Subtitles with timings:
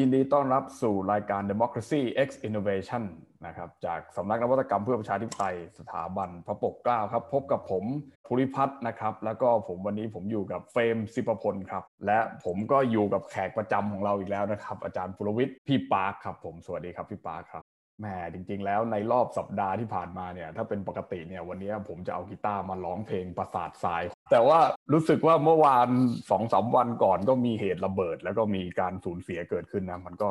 [0.00, 3.02] ยินดีต้อนรับสู่รายการ Democracy X Innovation
[3.46, 7.84] นะครับจากสำนักนวัตกรรมเพื่อประชาธิปไตยสถาบันพระปกเกล้าครับ พบกับผม
[8.26, 17.62] ภูริพัฒน์นะครับ แล้วก็ผมวันนี้ผมอยู่กับเฟรมสิปพลครับ และผมก็อยู่กับแขกประจำของเราอีกแล้วนะครับ อาจารย์ปุรวิทย์พี่ปาร์คครับผมสวัสดีครับพี่ปาร์คครับ
[18.00, 24.58] แหมจริง ๆ แล้วในรอบสัปดาห์ที่ผ่านมาเนี่ย ถ้าเป็นปกติเนี่ยวันนี้ผมจะเอากีตาร์มาร้องเพลงประสาททราย แต่ว่า
[24.92, 25.88] รู้สึกว่าเมื่อวาน
[26.30, 30.28] สองสาวันก่อนก็มีเหตุระเบิด แล้วก็มีการสูญเสียเกิดขึ้นนะมันก็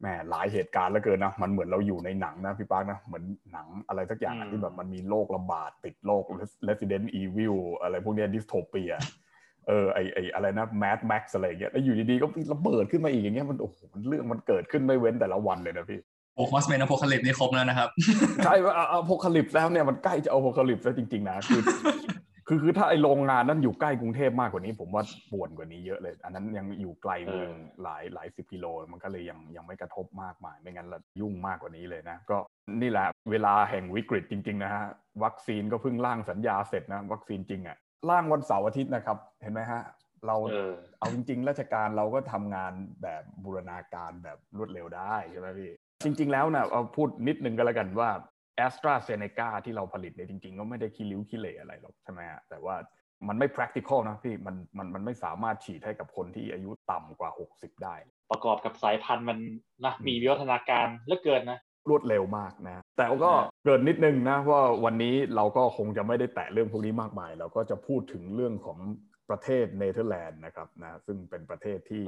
[0.00, 6.22] แหมหลายเหตุการณ์แล้วเกินนะมันเหมือนเราอยู่ในหนังนะพี่ปาร์คนะเหมือนหนังอะไรสักอย่างที่แบบมันมีโรคระบาดติดโรค
[6.68, 8.92] Resident Evil อะไรพวกนี้ dystopia
[9.68, 16.00] เออไอไออะไรนะ Mad Max อะไรเงี้ยแล้วอยู่ดีๆก็ระเบิดขึ้นมาอีกอย่างเงี้ยมันโอ้โหมันเรื่องมันเกิดขึ้นไม่เว้นแต่ละวันเลยนะพี่
[16.36, 17.88] Four Horsemen Apocalypse นี่ครบแล้วนะครับ
[18.44, 21.62] ใช่ว่า apocalypse แล้วเนี่ยมันใกล้จะ apocalypse แล้วจริงๆนะคือ
[22.48, 27.50] คือคือถ้าไอโรงงานนั้นอยู่ใกล้กรุงเทพมากกว่านี้ ผมว่าป่วนกว่านี้เยอะเลย อันนั้นยังอยู่ไกลเมือง
[27.82, 32.38] หลายหลายสิบกิโล มันก็เลยยังยังไม่กระทบมากมาย ไม่งั้นละยุ่งมากกว่านี้เลยนะ ก็
[32.80, 34.84] นี่แหละเวลาแห่งวิกฤตจริง ๆ นะฮะ
[35.24, 37.76] วัคซีนก็เพิ่งร่างสัญญาเสร็จนะ วัคซีนจริงอะ
[38.10, 39.82] ร่างวันเสาร์อาทิตย์นะครับ เห็นไหมฮะ
[40.26, 40.36] เรา
[40.98, 45.70] เอาจริง ๆ ราชการเราก็ทำงานแบบบูรณาการแบบรวดเร็วได้ใช่ไหมพี่
[46.04, 48.10] จริง ๆ แล้วนะเอาพูดนิดนึงก็แล้วกันว่า
[48.56, 52.76] แอสตราเซเนกาที่เราผลิตเนี่ยจริง ๆ ก็ไม่ได้ขี้ริ้วขี้เหร่อะไรหรอกใช่ไหมฮะแต่ว่า
[53.28, 57.94] มันไม่ practical นะพี่มันมันมันไม่สามารถฉีดให้กับคนที่อายุต่ำกว่า 60 ได้
[58.30, 59.38] ประกอบกับสายพันธุ์มัน
[59.84, 63.32] นะมีวิวัฒนาการเหลือเกินนะรวดเร็วมากนะ แต่ก็
[63.64, 68.78] เกริ่นนิดนึงนะว่าวันนี้เราก็คงจะไม่ได้แตะเรื่องพวกนี้มากมาย เราก็จะพูดถึงเรื่องของ
[69.30, 72.02] ประเทศเนเธอร์แลนด์นะครับนะซึ่งเป็นประเทศที่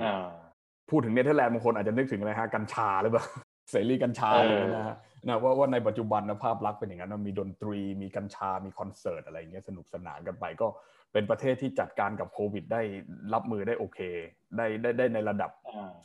[0.90, 3.26] พูดถึงเนเธอร์แลนด์บางคนอาจจะนึกถึงอะไรฮะกัญชาหรือเปล่า
[3.70, 10.68] เสรีกัญชาเลยนะฮะนะว่าว่าในปัจจุบันนะภาพลักษณ์เป็นอย่างนั้นมีดนตรีมีกัญชา มีคอนเสิร์ตอะไรเงี้ยสนุกสนานกันไปก็
[11.12, 12.82] เป็นประเทศที่จัดการกับโควิด ได้
[13.34, 14.00] รับมือได้โอเค
[14.56, 15.50] ได้ได้ได้ในระดับ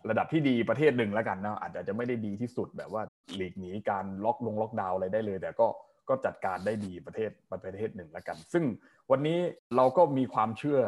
[0.10, 3.04] ระดับที่ดีประเทศหนึ่งแล้วกันนะอาจจะไม่ได้ดีที่สุดแบบว่า
[3.36, 5.68] หลีกหนีการล็อกลงล็อกดาวน์อะไรได้เลย แต่ก็
[6.10, 8.64] ก็จัดการได้ดีประเทศประเทศหนึ่งแล้วกัน ซึ่ง
[9.12, 9.40] วันนี้
[9.76, 10.80] เราก็มีความเชื่อ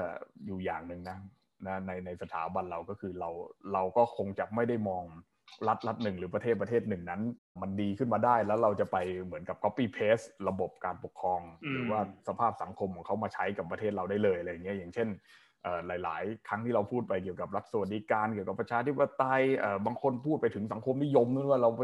[0.46, 1.18] อยู่อย่างหนึ่งนะ
[1.68, 3.30] นะในในสถาบันเราก็คือเรา
[3.74, 5.04] เราก็คงจะไม่ได้มอง
[5.68, 7.22] รัฐรัฐหนึ่งหรือประเทศประเทศหนึ่งนั้น
[7.62, 11.42] มันดีขึ้นมาได้แล้วเราจะไปเหมือนกับ copy paste ระบบการปกครอง
[11.72, 15.08] หรือว่าสภาพสังคมของเขามาใช้กับประเทศเราได้เลยอะไรเงี้ยอย่างเช่น
[15.88, 19.44] หลาย ๆ ครั้งที่เราพูดไปเกี่ยวกับรัฐสวัสดิการเกี่ยวกับประชาธิปไตย
[19.86, 21.84] บางคนพูดไปถึงสังคมนิยมนั่นว่าเราไป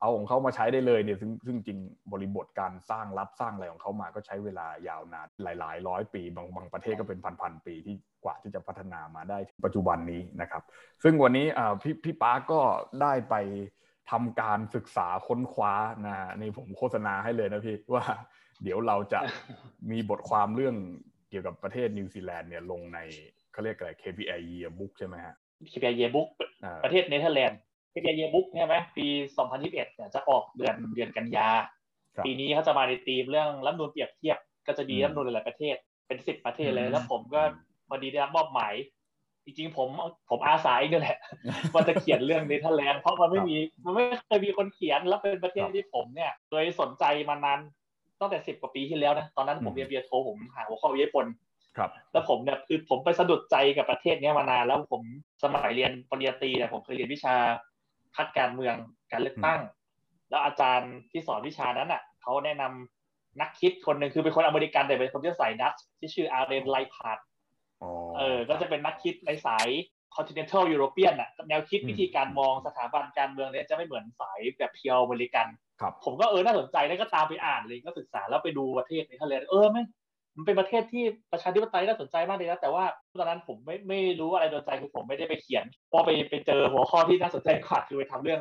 [0.00, 1.78] เอาของเขามาใช้ได้เลยเนี่ยซึ่งซึ่งจริง
[2.12, 7.94] บริบทการสร้างรัฐสร้างอะไรของเขามาก็ใช้เวลายาวนานหลาย ๆ ร้อยปีบางบางประเทศก็เป็นพันๆปีที่
[8.24, 10.62] กว่าที่จะพัฒนามาได้ปัจจุบันนี้นะครับ
[11.02, 11.46] ซึ่งวันนี้
[11.82, 12.60] พี่พี่ปาร์คก็
[13.02, 13.34] ได้ไป
[14.10, 15.74] ทำการศึกษาค้นคว้า
[16.06, 18.04] นะนี่ผมโฆษณาให้เลยนะพี่ว่า
[18.62, 19.20] เดี๋ยวเราจะ
[19.90, 20.76] มีบทความเรื่อง
[21.30, 22.98] เกี่ยวกับประเทศนิวซีแลนด์เนี่ยลงใน
[23.52, 25.34] เขาเรียกอะไร KPI Yearbook ใช่ไหมฮะ
[25.72, 26.28] KPI Yearbook
[26.84, 27.60] ประเทศเนเธอร์แลนด์
[28.04, 31.48] KPI Yearbook ใช่ไหมปี 2021เนี่ยจะออกเดือนเดือนกันยา
[32.24, 35.76] ปีนี้เขาจะมาในธีมเรื่องรัฐธรรมนูญเปรียบเทียบ ก็จะมีรัฐนูนหลายประเทศ
[36.06, 37.40] เป็นสิบประเทศเลย แล้วผมก็
[37.88, 38.74] พอดีได้รับมอบหมาย
[39.44, 39.88] จริงๆผม
[40.30, 41.18] ผมอาสาเองนี่แหละ
[41.72, 47.58] ว่าจะเขียนเรื่องเนเธอร์แลนด์เพราะมันไม่มีมันไม่เคยมีคนเขียนแล้วเป็นประเทศที่ผมเนี่ยโดยสนใจมานาน
[48.20, 51.26] ตั้งแต่สิบกว่าปีที่แล้วนะตอนนั้นผมเรียนเบียโทผมหาหัวข้อวิทยาพล
[51.76, 55.02] ครับแล้วผมเนี่ยคือผมไปสะดุดใจกับประเทศนี้มานานแล้วผม
[55.42, 57.34] สมัยเรียนปริญญาตรีเนี่ยผมเคยเรียนวิชา
[58.16, 58.74] คัดการเมือง
[59.12, 59.60] การเลือกตั้ง
[60.30, 67.18] แล้วอาจารย์ที่สอนวิชานั้นอะเขาแนะนำนักคิดคนหนึ่งคือเป็นคนอเมริกันแต่เป็นคนที่สายดัตช์ที่ชื่อ Arend Lijphart
[68.16, 69.68] เออ ก็จะเป็นนักคิดในสาย
[70.16, 75.46] continental European อะแนวคิดวิธีการมองสถาบันการเมืองเนี่ยจะไม่เหมือนสายแบบ pure American
[75.80, 79.82] ครับผมก็เออน่าสนใจแล้วก็ตามไปอ่านเลยก็ศึกษาแล้วไปดูประเทศเนเธอร์แลนด์เออไม่
[80.38, 82.84] มันเป็นประเทศที่ประชาธิปไตยน่าสนใจมากเลยนะแต่ว่า
[83.18, 88.40] ตอนนั้นผมไม่ไม่รู้อะไรโดนใจคือผมไม่ได้ไปเขียนพอไปไปเจอหัวข้อที่น่าสนใจกว่าคือไปทำเรื่อง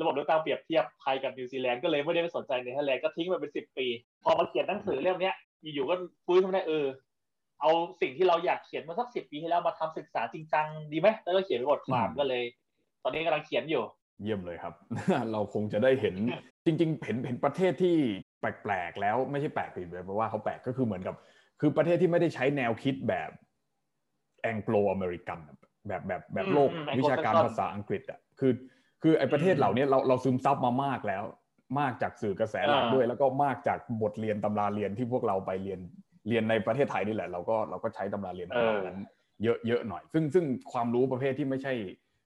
[0.00, 3.86] ระบบเลือกตั้งเปรียบเทียบไทยกับนิวซีแลนด์ก็เลยไม่ได้ไปสนใจในทะเลก็ทิ้งไปเป็นสิบปี
[4.24, 5.32] พอมาเขียนหนังสือเล่มนี้
[5.74, 5.94] อยู่ๆก็
[6.26, 6.86] ฟื้นขึ้นมาได้เออ
[7.60, 7.70] เอา
[8.00, 12.42] สิ่งที่เราอยากเขียนมาสักสิบปีที่แล้วมาทำศึกษาจริงจังดีไหมแล้วก็เขียนบทความก็เลย
[13.02, 13.82] ตอนนี้กำลังเขียนอยู่
[14.22, 14.74] เยี่ยมเลยครับ
[15.32, 16.14] เราคงจะได้เห็น
[16.64, 17.96] จริง ๆ เห็นเห็นประเทศที่
[18.40, 21.14] แปลกๆแล้วไม่ใช่แปลกผิดเลยเพราะว่าเขาแปลกก็คือเหมือนกับ
[21.60, 23.30] คือประเทศที่ไม่ได้ใช้แนวคิดแบบ
[24.42, 25.38] Anglo-American
[25.88, 28.52] แบบแบบแบบโลกวิชาการภาษาอังกฤษอะคือ
[29.02, 31.22] คือไอ้ประเทศเหล่านี้เราเราซึมซับมามากแล้ว
[31.80, 35.80] มากจากสื่อกระแสหลักด้วย แล้วก็มากจากบทเรียนตำราเรียนที่พวกเราไปเรียน
[36.28, 39.00] เรียนในประเทศไทยนี่แหละ เราก็เราก็ใช้ตำราเรียนแบบนั้น
[39.42, 41.74] เยอะเยอะหน่อย ซึ่งซึ่งความรู้ประเภทที่ไม่ใช่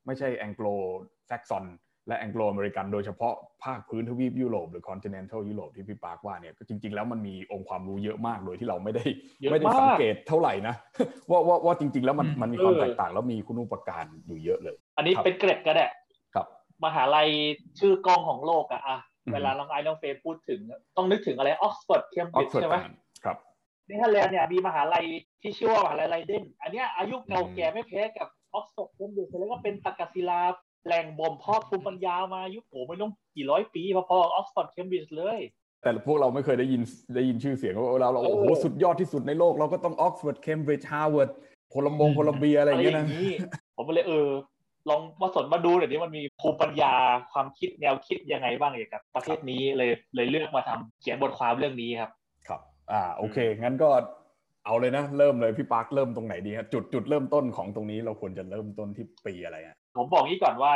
[0.07, 1.65] ไม่ใช่ Anglo-Saxon
[2.09, 3.35] และ Anglo-American โดยเฉพาะ
[3.65, 9.05] ภาคพื้นทวีปยุโรปหรือ continental ยุโรปที่พี่ปาร์คว่าเนี่ยจริง ๆ แล้วมันมีองค์ความรู้เยอะมากโดยที่เราไม่ได้
[9.51, 10.75] ไม่ได้สังเกตเท่าไหร่นะ
[11.31, 15.87] ว่าว่าว่าจริง ๆ แล้วมันมันมีความแตกต่างแล้วมีคุณูปการอยู่เยอะเลย อันนี้เป็นเกร็ดก็ได้
[16.35, 16.47] ครับ
[16.85, 17.29] มหาลัย
[17.79, 18.99] ชื่อก้องของโลกอะอะ
[19.33, 20.61] เวลาน้องไอ้น้องเฟย์พูดถึง
[20.97, 22.77] ต้องนึกถึงอะไรออกซฟอร์ดเคมบริดจ์ใช่ไหม
[23.25, 23.37] ครับ
[23.87, 25.05] เนเธอร์แลนด์เนี่ยมีมหาลัย
[25.43, 30.41] ที่ชื่อว่ามหาลัยไลเดนอันนี้อายุเก่าแก่ไม่แพ้กับออกซฟอร์ดเคมบริดจ์แล้วก็เป็นตักศิลา
[30.87, 35.41] แหล่งบ่มเพาะภูมิปัญญามายุคโอ้ไม่ต้องกี่ร้อยปีพอๆออกซฟอร์ดเคมบริดจ์เลย
[35.83, 36.83] แต่พวกเราไม่เคยได้ยิน
[37.17, 41.31] ได้ยินชื่อเสียงว่าเราเราโอ้โหสุดยอดที่สุดในโลกเราก็ต้องออกซฟอร์ดเคมบริดจ์ฮาร์วาร์ด
[41.71, 43.07] โคลัมบงโคลัมเบียอะไรอย่างเงี้ยนะ
[43.77, 44.29] ผมเลยเออ
[44.89, 46.93] ลองมาสนมาดูหน่อยดิมันมีภูมิปัญญา
[47.33, 52.11] ความคิดแนวคิดยังไงบ้างเกี่ยวกับประเทศนี้เลยเลยเลือกมาทำเขียนบทความเรื่องนี้ครับ
[52.49, 52.61] ครับ
[52.93, 53.89] อ่าโอเค งั้นก็
[54.65, 60.73] เอาเลยนะ เริ่มเลยพี่ปาร์คเริ่มตรงไหนดีครับจุดจุดเริ่มต้นของตรงนี้เราควรจะเริ่มต้นที่ปีอะไรอะ ผมบอกงี้ก่อนว่า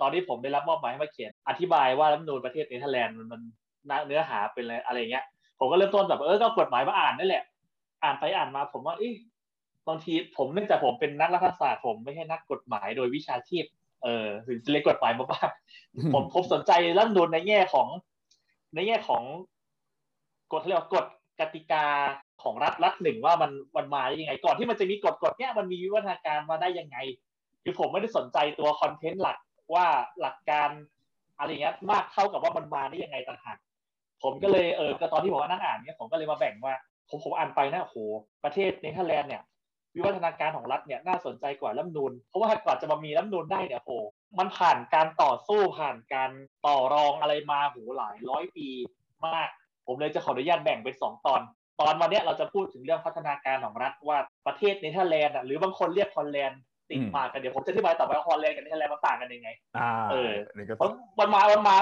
[0.00, 3.40] ตอนที่ผมได้รับมอบหมายให้มาเขียนอธิบายว่ารัฐมนูลประเทศเนเธอร์แลนด์มัน
[4.06, 5.24] เนื้อหาเป็นอะไรอะไรเงี้ย
[5.58, 7.44] ผมก็เริ่มต้นแบบเออก็กฎหมายมาอ่านนั่นแหละ
[8.04, 9.14] อ่านไปอ่านมาผมว่าเอ๊ะ
[9.88, 13.64] บางทีผมเนื่องจากผมเป็นนักรัฐศาสตร์ผมไม่ใช่นักกฎหมายโดยวิชาชีพ
[14.04, 15.50] เออถึงจะเรียกกฎหมายมาบ้าง
[16.14, 17.88] ผมผมสนใจรัฐมนูนในแง่ของ
[18.74, 19.22] ในแง่ของ
[20.52, 21.06] กฎเรียกว่ากฎ
[21.40, 21.84] กติกา
[22.42, 26.96] ของรัฐรัฐหนึ่งว่ามันมันมาได้ยังไง ก่อนที่มันจะมีกฎกฎเนี้ยมันมีวิวัฒนาการมาได้ยังไง
[27.64, 29.38] คือผมไม่ได้สนใจตัวคอนเทนต์หลัก
[29.74, 29.86] ว่า
[30.20, 30.70] หลักการ
[31.38, 33.58] อะไรเงี้ยมากเท่ากับว่ามันมาได้ยังไงต่างหาก
[34.22, 36.74] ผมก็เลยเออตอนที่ผมนั่งอ่านเนี้ยผมก็เลยมาแบ่งว่า
[37.08, 37.96] ผมผมอ่านไปนะโห
[38.44, 39.42] ประเทศเนเธอร์แลนด์เนี่ย
[39.94, 43.90] วิวัฒนาการของรัฐเนี่ยน่าสนใจกว่ารัฐนูนเพราะว่ากว่าจะมามีรัฐนูนได้เนี่ยโห
[44.38, 46.30] มันผ่านการต่อสู้ผ่านการ
[46.66, 48.68] ต่อรองอะไรมาโหหลายร้อยปี
[49.26, 49.48] มาก
[49.86, 51.40] ผมเลยจะขออนุญาตแบ่งเป็นสองตอน
[51.80, 59.48] ตอนวันนี้เราจะพูดถึงเรื่องพัฒนาการของรัฐว่าประเทศเนเธอร์แลนด์หรือบางคนเรียกฮอลแลนด์ ติดปากกันเดี๋ยวผมจะอธิบายต่อไปว่าฮอลแลนด์กับเนเธอร์แลนด์มันต่างกันยังไง
[60.10, 60.32] เออ
[61.18, 61.76] มันมามันมา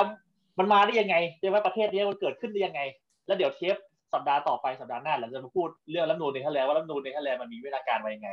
[0.59, 2.81] มันมาได้ยังไงใช่ไหมประเทศนี้มันเกิดขึ้นได้ยังไง
[3.27, 3.77] แล้วเดี๋ยวเทป
[4.13, 8.31] สัปดาห์ต่อไปสัปดาห์หน้าเราจะมาพูดเรื่องรัฐธรรมนูญเนเธอร์แลนด์ว่ารัฐธรรมนูญเนเธอร์แลนด์มันมีวิธีการมายังไง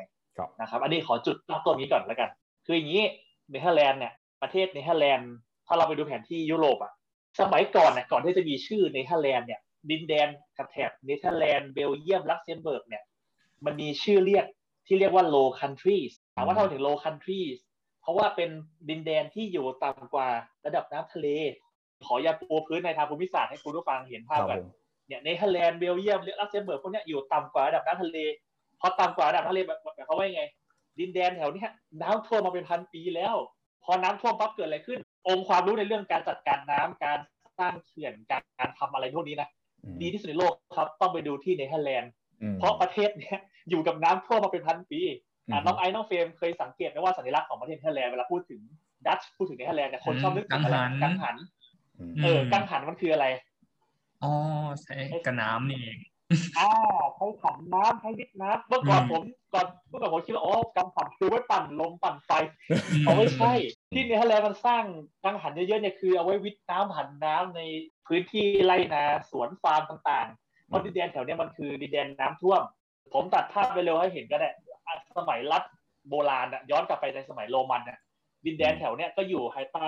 [0.61, 2.29] นะครับอันนี้ขอจุดตั้งต้นนี้ก่อนแล้วกัน
[2.65, 3.03] คืออย่างนี้
[3.49, 5.31] เนเธอร์แลนด์เนี่ยประเทศเนเธอร์แลนด์
[5.67, 6.91] ถ้าเราไปดูแผนที่ยุโรปอะ
[7.39, 9.59] สมัยก่อนเนี่ยก่อนที่จะมีชื่อเนเธอร์แลนด์เนี่ย
[9.89, 10.27] ดินแดน
[10.57, 13.03] กับแถบเนเธอร์แลนด์เบลเยียมลักเซมเบิร์กเนี่ย
[13.65, 14.45] มันมีชื่อเรียก
[14.87, 17.57] ที่เรียกว่า low countries ถามว่าทำไมถึง low countries
[18.01, 18.49] เพราะว่าเป็น
[18.89, 20.29] ดินแดนที่อยู่ต่ำกว่า
[20.65, 21.27] ระดับน้ำทะเล
[22.05, 24.59] ขออย่าปูพื้นในทางภูมิศาสตร์ให้คุณผู้ฟังเห็นภาพกัน
[25.07, 28.17] เนี่ยเนเธอร์แลนด์เบลเยียมหรือลักเซมเบิร์กพวกนี้อยู่ต่ำกว่าระดับน้ำทะเล
[28.79, 30.43] พอต่ำกว่าระดับทะเลแบบเขาว่าไง
[30.99, 31.65] ดินแดนแถวนี้
[32.01, 33.35] น้ำท่วมมาเป็นพันปีแล้ว
[33.83, 37.19] พอน้ำท่วมปั๊บเกิดอะไรขึ้น องค์ความรู้ในเรื่องการจัดการน้ำการ
[37.59, 39.49] สร้างเขื่อนการการทำอะไรพวกนี้นะ
[40.01, 42.11] ดีที่สุดในโลกครับต้องไปดูที่เนเธอร์แลนด์
[42.59, 45.01] เพราะประเทศเนี้ย อยู่กับน้ำท่วมมาเป็นพันปี
[45.65, 48.61] น้องไอ้น้องเฟรมเคยสังเกตไหมว่าสัญลักษณ์ของประเทศเนเธอร์แลนด์เวลาพูดถึง
[49.05, 51.35] ดัตช์พูดถึงเนเธอร์แลนด์เนี่ยคนชอบนึกถึงอะไรกังหัน
[52.23, 53.25] เออ กังหันมันคืออะไร
[54.23, 54.33] อ๋อ
[54.81, 55.97] ใช้กระน้ำนี่เอง
[56.59, 56.69] อ่า
[57.15, 59.23] ใช้ขันน้ำใช้วิดน้ำเมื่อก่อนผม
[59.53, 62.31] ก่อนเมื่อก่อนผมคิดว่าอ๋อกังหันคือไว้ปั่นลมปั่นไฟ
[63.01, 63.53] เอาไม่ใช่
[63.93, 64.83] ที่เนเธอร์แลนด์มันสร้าง
[65.23, 67.61] กังหันเยอะๆเนี่ยคือเอาไว้วิทน้ำผันน้ำใน
[68.07, 72.61] พื้นที่ไร่นาสวนฟาร์มต่างๆเพราะดินแดนแถวนี้มันคือดินแดนน้ำท่วม
[73.13, 74.49] ผมตัดภาพไปเร็วให้เห็นก็ได้
[75.17, 75.63] สมัยรัฐ
[76.09, 77.99] โบราณย้อนกลับไปในสมัยโรมันน่ะ
[78.45, 79.87] ดินแดนแถวเนี้ยก็อยู่ภายใต้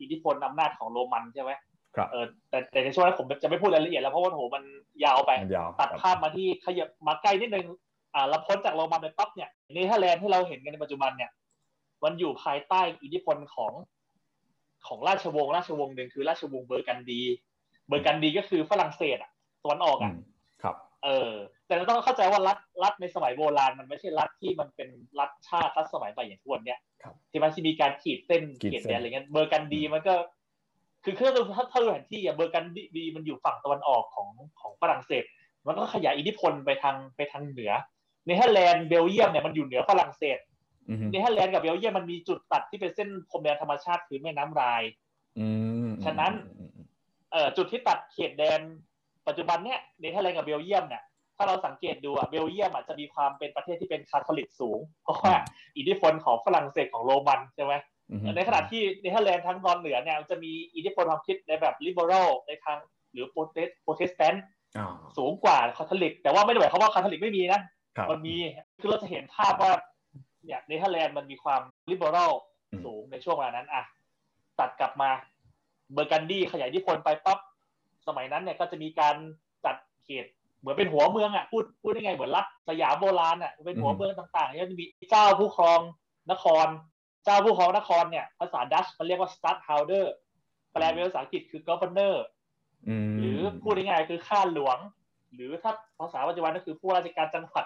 [0.00, 1.52] อิทธิพลอำนาจของโรมันใช่ไหม
[1.96, 4.64] ครับเออแต่แต่ในช่วงนั้นผมจะไม่พูดรายละเอียดแล้วเพราะว่าโหมัน
[5.04, 5.32] ยาวไป
[5.80, 7.66] ตัดภาพมาที่ขยับมาใกล้นิดนึง
[8.14, 11.30] อ่าเราพ้นจากโรมันไปปั๊บเนี่ยเนเธอร์แลนด์ที่เราเห็นกันในปัจจุบันเนี่ย
[12.04, 13.72] มันอยู่ภายใต้อิทธิพลของ
[14.86, 17.20] ของราชวงศ์ราชวงศ์หนึ่งคือราชวงศ์เบอร์กันดี
[17.88, 19.30] เบอร์กันดีก็คือฝรั่งเศสอะ
[19.62, 20.14] ตะวันออกอะครับ
[21.04, 21.32] เออ
[21.66, 24.88] แต่เราต้องเข้าใจว่ารัฐรัฐในสมัยโบราณมันไม่ใช่รัฐที่มันเป็น
[25.20, 26.78] รัฐชาติรัฐสมัยใหม่อย่างทุกวันเนี้ย
[27.30, 30.14] ที่มันที่มีการขีดเส้นเขียนแดนอะไรเงี้ยเบอร์กันดีมันก็
[31.04, 32.64] คือเครื่องถ้าถ้าดูแผนที่อะเบอร์กัน
[32.96, 34.28] ดีมันอยู่ฝั่งตะวันออกของ
[34.60, 35.24] ของฝรั่งเศส
[35.66, 37.72] มันก็ขยายอิทธิพลไปทางไปทางเหนือ
[38.26, 40.38] เนเธอร์แลนด์เบลเยียมเนี่ยมันอยู่เหนือฝรั่งเศส
[41.10, 44.82] เนเธอร์แลนด์กับเบลเยียมมันมีจุดตัดที่เป็นเส้นพรมแดนธรรมชาติคือแม่น้ำไรน์
[46.04, 46.32] ฉะนั้น
[47.32, 48.60] เอ่อจุดที่ตัดเขตแดน
[49.28, 51.02] ปัจจุบันเนี่ยเนเธอร์แลนด์กับเบลเยียมเนี่ย
[51.36, 55.34] ถ้าเราสังเกตดูอะเบลเยียมอะจะมีความเป็นประเทศที่เป็นคาทอลิกสูง เพราะว่า
[55.76, 57.74] อิทธิพลของฝรั่งเศสของโรมันใช่ไหม
[58.36, 62.78] ในขณะที่เนเธอร์แลนด์ทั้งตอนเหนือเนี่ยจะมีอิทธิพลความคิดในแบบ liberal ในทาง
[63.12, 64.44] หรือโปรเตสโปรเตสแตนต์
[65.16, 67.60] สูงกว่าคาทอลิก แต่ว่าไม่ได้หมายความว่าคาทอลิกไม่มีนะ
[68.10, 68.36] มันมี
[68.80, 69.72] คือเราจะเห็นภาพว่า
[70.44, 72.32] เนี่ยเนเธอร์แลนด์มันมีความ liberal
[72.84, 73.82] สูงในช่วงเวลานั้นอะ
[74.58, 75.10] ตัดกลับมา
[75.92, 77.38] เบอร์กันดี้ขยายอิทธิพลไปปั๊บ
[78.08, 79.14] สมัยนั้นเนี่ยก็จะมีการ
[79.64, 80.26] จัดเขต
[80.60, 85.80] เหมือนเป็นหัวเมืองอะพูดพูดได้ไงเหมือนรัฐสยามโบราณอะเป็นหัวเมืองต่างๆเนี่ยจะมีเจ้าผู้ครอง
[86.32, 86.66] นคร
[87.24, 90.06] เจ้าผู้ครองนครเนี่ยภาษาดัชมันเรียกว่า stadhouder
[90.72, 92.14] แปลเป็นภาษาอังกฤษคือ governor
[93.18, 94.78] หรือพูดง่ายๆคือข้าหลวง
[95.34, 97.64] หรือถ้าภาษาปัจจุบันก็คือผู้ราชการจังหวัด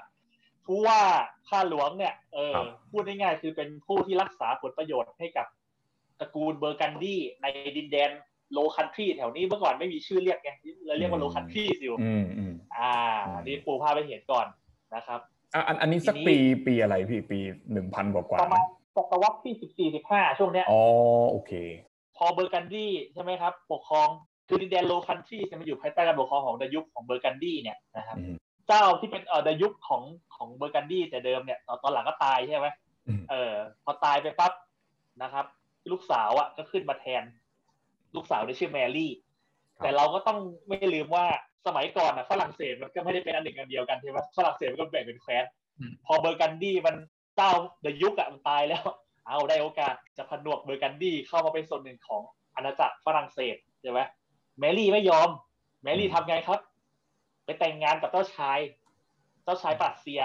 [0.67, 1.01] ผู้ว่า
[1.49, 2.57] ข้าหลวงเนี่ยเออ
[2.91, 5.47] พูดง่ายๆคือเป็นผู้ที่รักษาผลประโยชน์ให้กับ
[6.21, 8.11] ตระกูลเบอร์กันดี้ในดินแดน
[8.53, 10.51] โลคันทรีแถวนี้เมื่อก่อนไม่มีชื่อเรียกไง
[10.85, 12.95] เลยเรียกว่าโลคันทรีอยู่อืมอืมอ่า
[13.43, 14.47] นี่ปูพาไปเห็นก่อน
[14.95, 15.21] นะครับ
[15.55, 16.37] อ่าอันอันนี้สักปี
[16.67, 17.39] ปีอะไรพี่ปี
[17.73, 18.63] หนึ่งพันกว่าประมาณ
[18.97, 20.83] ศตวรรษที่สิบสี่สิบห้าช่วงเนี้ยอ๋อ
[21.31, 21.53] โอเค
[22.17, 24.09] พอเบอร์กันดี้ใช่ไหมครับ ปกครอง
[24.49, 28.17] คือดินแดน Low Country จะมาอยู่ภายใต้การปกครองของดยุคของเบอร์กันดี้เนี่ยนะครับ
[28.69, 30.03] เจ้าที่เป็นเออดยุคของ
[30.37, 32.67] ของเบอร์กันดี้แต่เดิมเนี่ยตอนหลังก็ตายใช่ไหม
[33.31, 34.53] เออพอตายไปปั๊บ
[35.23, 35.47] นะครับ
[35.91, 37.23] ลูกสาวอะก็ขึ้นมาแทน
[38.15, 39.13] ลูกสาวที่ชื่อแมรี่
[39.83, 40.39] แต่เราก็ต้อง
[40.69, 41.27] ไม่ลืมว่า
[41.67, 45.45] สมัยก่อนอะฝรั่งเศสมันก็ไม่ได้เป็นอันหนึ่งอันเดียวกันใช่ไหมฝรั่งเศสมันก็แบ่งเป็นแคว้น
[46.07, 46.97] พอเบอร์กันดี้มัน
[47.37, 48.83] เจ้าดยุคอะมันตายแล้ว
[49.29, 52.23] เอาได้โอกาสจะผนวกเบอร์กันดี้เข้ามาเป็นส่วนหนึ่งของ
[52.55, 54.01] อาณาจักรฝรั่งเศสใช่ไหม
[54.59, 55.29] แมรี่ไม่ยอม
[55.83, 56.61] แมรี่ทำไงครับ
[57.45, 58.59] ไปแต่งงานกับเจ้าชาย
[59.45, 60.21] เจ้าชายปรัสเซีย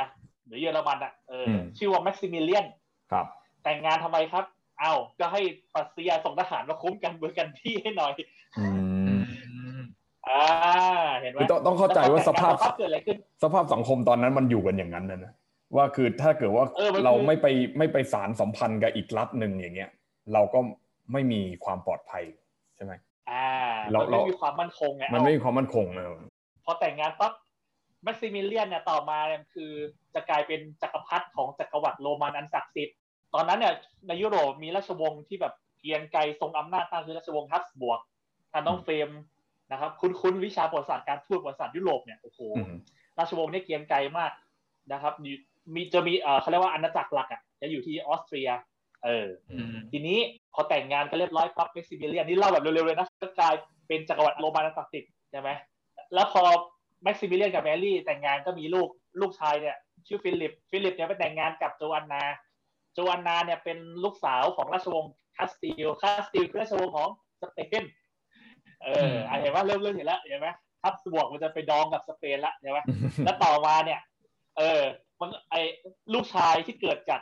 [0.45, 1.47] หรือเยอรมันอะเออ
[1.77, 2.65] ชื่อว่าแม็กซิมิเลียน
[3.11, 3.25] ครับ
[3.63, 5.41] แต่งงานทำไมครับเอาก็ให้
[5.75, 8.13] ปรัสเซียส่งทหารมาคุ้มกันเบอร์กันดี้ให้หน่อย
[10.27, 10.43] อ่า
[11.19, 15.33] เห็นไหมต้องต้องเข้าใจว่าสภาพเกิดอะไรขึ้นสภาพสังคมตอนนั้นมันอยู่กันอย่างนั้นนะนะ
[15.75, 16.65] ว่าคือถ้าเกิดว่า
[17.05, 17.47] เราไม่ไป
[17.77, 19.89] ไม่ไปสารสัมพันธ์กับอีกรัฐหนึ่งอย่างเงี้ย
[20.33, 20.59] เราก็
[21.13, 22.23] ไม่มีความปลอดภัย
[22.75, 22.93] ใช่ไหม
[23.31, 23.47] อ่า
[23.91, 26.05] เราไม่มีความมั่นคงไงมันไม่มีความมั่นคงเลย
[26.65, 27.33] พอแต่งงานปั๊บ
[28.03, 29.71] แม็กซิมิเลียนเนี่ยต่อมาเนี่ยคือ
[30.15, 32.97] จะกลายเป็นจักรพรรดิของจักรวรรดิโรมันอันศักดิ์สิทธิ์
[33.33, 33.73] ตอนนั้นเนี่ย
[34.07, 37.99] ในยุโรปมีราชวงศ์ที่แบบเกียงไกรทรงอำนาจตั้งคือราชวงศ์ฮัสบวก
[38.51, 39.09] ถ้าน้องเฟรม
[39.71, 42.39] นะครับ คุ้นคุ้นวิชาประวัติศาสตร์การทูตประวัติศาสตร์ยุโรปเนี่ยโอ้โห
[43.17, 44.31] ราชวงศ์นี่เกรียงไกรมาก
[44.93, 48.49] นะครับมีจะมีเออเขาเรียกว่าอาณาจักรหลักอะจะอยู่ที่ออสเตรีย
[49.05, 49.27] เออ
[49.91, 50.17] ทีนี้
[50.53, 53.53] พอแต่งงานก็เรียบร้อยปั๊บแม็กซิมิเลียนนี่เล่าแบบเร็วๆเลยนะก็กลาย
[53.87, 55.49] เป็นจักรวรรดิโรมันศักดิ์สิทธิ์ใช่ไหม
[56.13, 56.43] แล้วพอ
[57.03, 58.87] แม็กซิมิเลียนกับแมรี่แต่งงานก็มีลูก
[59.21, 67.09] ลูกชายเนี่ยชื่อฟิลิปฟิลิปเนี่ยไปแต่งงานกับโจอันนาโจอันนาเนี่ยเป็นลูกสาวของราชวงศ์คาสติลคาสติลคือราชวงศ์ของ
[67.41, 67.83] สเปน
[68.83, 70.49] เออเห็นว่าเริ่มเริ่มเห็นแล้วเห็นไหม
[70.81, 72.79] ฮับส์บวร์กมันจะไปดองกับสเปนละใช่ไหม
[73.25, 73.99] แล้วต่อมาเนี่ย
[74.57, 74.81] เออ
[75.19, 75.55] มันไอ
[76.13, 77.21] ลูกชายที่เกิดจาก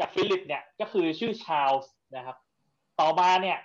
[0.00, 2.36] จากฟิลิปเนี่ยก็คือชื่อชาลส์นะครับ
[3.00, 3.58] ต่อมาเนี่ย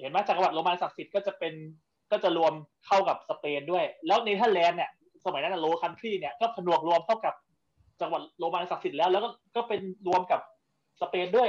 [0.00, 1.54] เห็นไหมจักรวรรดิโรมันศักดิ์สิทธิ์ก็จะเป็น
[2.12, 2.52] ก็จะรวม
[2.86, 4.90] เข้ากับสเปนด้วย แล้วเนเธอร์แลนด์เนี่ย
[5.24, 7.34] สมัยนั้น Low Country เนี่ยก็ผนวกรวมเข้ากับ
[8.00, 10.40] จักรวรรดิโรมันศักดิ์สิทธิ์แล้ว แล้วก็ก็เป็นรวมกับ
[11.00, 11.48] สเปนด้วย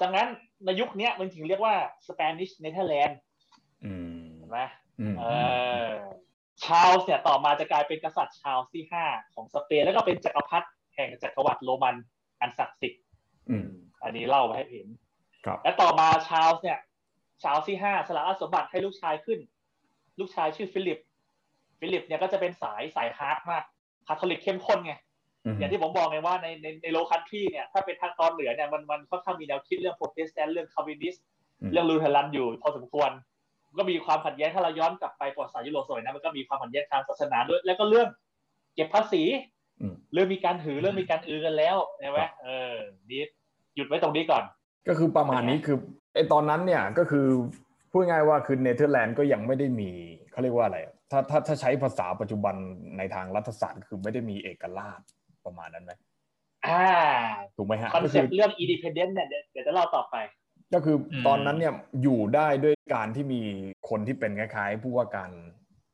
[0.00, 0.26] จากนั้น
[0.64, 1.74] ในยุคนี้มันถึงเรียกว่า
[2.08, 3.18] Spanish Netherlands
[4.36, 4.60] เห็นไหม
[6.62, 11.96] ชาลส์เนี่ยต่อมาจะกลายเป็นกษัตริย์ชาลส์ที่ห้าของสเปนแล้วก็เป็นจักรพรรดิแห่งจักรวรรดิโรมัน
[12.40, 13.02] อันศักดิ์สิทธิ์
[14.02, 14.86] อันนี้เล่าไปให้เห็น
[15.62, 16.78] และต่อมาชาลส์เนี่ย
[17.42, 19.38] ชาลส์ที่ห้าสละสมบัติให้ลูกชายขึ้น
[20.18, 20.98] ลูกชายชื่อฟิลิป
[21.80, 23.64] ฟิลิปเนี่ยก็จะเป็นสายสาย hard มาก
[24.06, 24.94] คาทอลิกเข้มข้นไง
[25.58, 31.14] อย่างที่ผมบอกไงว่าในในใน Low Country เนี่ยถ้าเป็นทางตอนเหนือเนี่ยมันมันค่อนข้างมีแนวคิดเรื่องโปรเตสแตนต์เรื่อง Calvinist
[31.72, 33.10] เรื่อง Lutheran อยู่พอสมควร
[33.78, 38.08] ก็มีความขัดแย้งถ้าเราย้อนกลับไปประวัติศาสตร์ยุโรปสมัยนั้นมันก็มีความขัดแย้งทางศาสนาด้วย แล้วก็เรื่อง
[38.74, 39.22] เก็บภาษี
[40.14, 42.74] เริ่มมีการถือเริ่มมีการอือกันแล้วใช่ไหมเออ
[43.10, 43.22] นี่
[43.76, 44.44] หยุดไว้ตรงนี้ก่อน
[44.88, 45.76] ก็คือประมาณนี้คือ
[46.14, 47.26] ไอตอนนั้นเนี่ยก็คือ
[47.90, 49.90] พูดง่ายว่าคือเนเธอร์แลนด์ก็ยังไม่ได้มี
[50.30, 50.78] เขาเรียกว่าอะไร
[51.10, 52.54] ถ้าถ้าถ้าใช้ภาษาปัจจุบัน
[52.98, 55.00] ในทางรัฐศาสตร์คือไม่ได้มีเอกราช
[55.46, 55.92] ประมาณนั้นไหม
[56.66, 56.84] อ่า
[57.56, 60.16] ถูกไหมฮะ concept เรื่อง independent เนี่ยเดี๋ยวจะเล่าต่อไป
[60.74, 60.96] ก็คือ
[61.26, 63.40] ตอนนั้นเนี่ยอยู่ได้ด้วยการที่มี
[63.88, 65.30] คนที่เป็นคล้ายๆผู้ว่าการ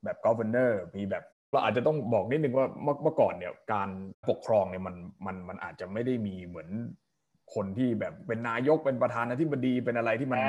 [0.05, 3.88] แบบกอ v เ r อร์มีแบบเราอาจจะต้องบอกนิดนึงว่าเมื่อก่อนเนี่ยการ
[4.28, 6.69] ปกครองเนี่ยมันมันมันอาจจะไม่ได้มีเหมือน
[7.55, 10.40] คนที่แบบเป็นนายกเป็นประธานาธิบดีเป็นอะไรที่มัน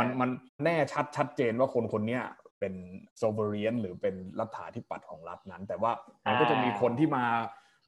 [0.00, 0.30] มันมัน
[0.64, 2.18] แน่ชัดชัดเจนว่าคนคนนี้
[2.60, 2.74] เป็น
[3.18, 5.92] โซเวเรียนหรือเป็นรัฐาธิปัตย์ของรัฐนั้น แต่ว่า
[6.26, 7.24] มันก็จะมีคนที่มา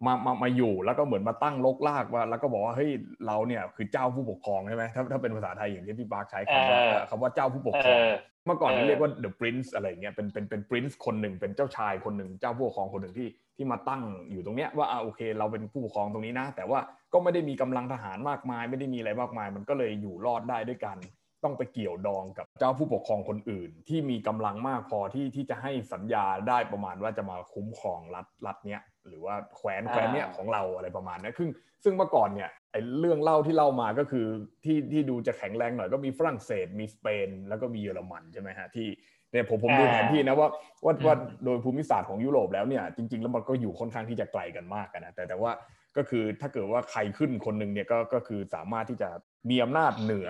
[0.06, 2.90] มามามาอยู่แล้วก็เหมือนมาตั้งลกลากว่าแล้วก็บอกว่าเฮ้ย
[3.26, 6.80] เราเนี่ยคือเจ้าผู้ปกครองใช่ไหมถ้าถ้าเป็นภาษาไทยอย่างที่พี่ปาร์คใช้คำว่า
[7.10, 7.98] คำว่าเจ้าผู้ปกครอง
[8.46, 16.80] เมื่อก่อนเรียกว่า the prince อะไรเงี้ยเป็นเป็นเป็น prince คนหนึ่งเป็นเจ้าชายคนหนึ่งเจ้าผู้ปกครองคนหนึ่งที่ที่มาตั้งอยู่ตรงเนี้ยว่าอ่าโอเค เราเป็นผู้ปกครองตรงนี้นะ แต่ว่า
[17.12, 20.96] ก็ไม่ได้มีกำลังทหารมากมาย ไม่ได้มีอะไรมากมาย มันก็เลยอยู่รอดได้ด้วยกัน
[21.44, 31.48] ต้องไปเกี่ยวดองกับเจ้าผู้ปกครองคนอื่น ที่มีกำลังมากพอที่ที่จะให้สัญญาได้ประมาณว่าจะมาคุ้มครองรัฐรัฐเนี้ยหรือว่าแคว้นแคว้นเนี้ยของเราอะไรประมาณนี้ซึ่ง
[31.84, 34.26] ซึ่งเมื่อก่อนเนี่ยไอ้เรื่องเล่าที่เล่ามาก็คือ
[34.64, 38.88] ที่ที่ดูจะแข็งแรงหน่อยก็มีฝรั่งเศสมีสเปน แล้วก็มีเยอรมันใช่ไหมฮะที่
[39.32, 40.48] เนี่ยผมผมดูแผนที่นะว่า
[40.84, 45.52] ว่าว่าโดยภูมิศาสตร์ของยุโรปแล้วเนี่ยจริง ๆ แล้วมันก็อยู่ค่อนข้างที่จะไกลกันมากนะแต่แต่ว่า
[45.96, 49.08] ก็คือถ้าเกิดว่าใครขึ้นคนหนึ่งเนี่ยก็ก็คือสามารถที่จะ
[49.50, 50.28] มีอำนาจเหนือ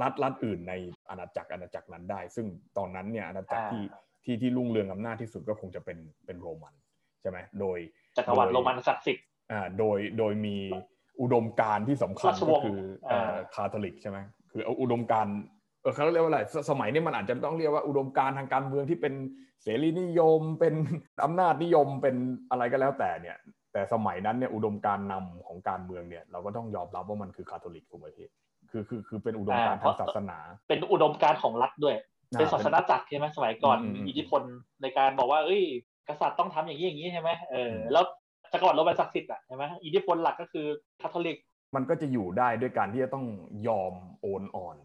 [0.00, 0.74] รัฐรัฐอื่นใน
[1.10, 2.46] อาณาจักรอาณาจักรนั้นได้ ซึ่ง
[2.78, 3.84] ตอนนั้นเนี่ยอาณาจักรที่
[4.24, 6.74] ที่ที่รุ่งเรืองอำนาจที่สุดก็คงจะเป็นเป็นโรมัน
[7.20, 7.78] ใช่ไหมโดย
[8.18, 10.56] จักรวรรดิโรมันศักดิ์สิทธิ์อ่าโดยโดยมี
[11.20, 12.78] อุดมการที่สำคัญก็คือ
[13.54, 14.18] คาทอลิกใช่ไหม
[14.50, 15.26] คืออุดมการ
[15.82, 19.14] เออเขาเรียกว่าอะไรสมัยนี้มันอาจจะต้องเรียกว่าอุดมการทางการเมืองที่เป็น
[19.62, 20.74] เสรีนิยม เป็น
[21.24, 22.16] อำนาจนิยมเป็น
[22.50, 23.36] อะไรก็แล้วแต่เนี่ย
[23.72, 28.28] แต่สมัยนั้นเนี่ยอุดมการนำของการเมืองเนี่ย เราก็ต้องยอมรับว่ามันคือคาทอลิกถูกไหมพี่
[28.72, 30.38] คือคือคือเป็นอุดมการทางศาสนา
[30.68, 31.96] เป็นอุดมการของรัฐด้วย
[32.38, 34.42] เป็นศาสนาจักรใช่ไหมสมัยก่อนมีอิทธิพล
[34.82, 35.62] ในการบอกว่า เอ้ย
[36.08, 38.04] กษัตริย์ต้องทำอย่างนี้อย่างนี้ใช่ไหมเออแล้ว
[38.52, 40.66] จักรวรรดิโรมันศักดิ์สิทธิ์อะใช่ไหมอิทธิพลหลักก็คือ
[41.00, 41.36] คาทอลิก
[41.74, 43.26] มันก็จะอยู่ได้ด้วยการที่จะต้อง
[43.68, 44.76] ยอมโอนอ่อน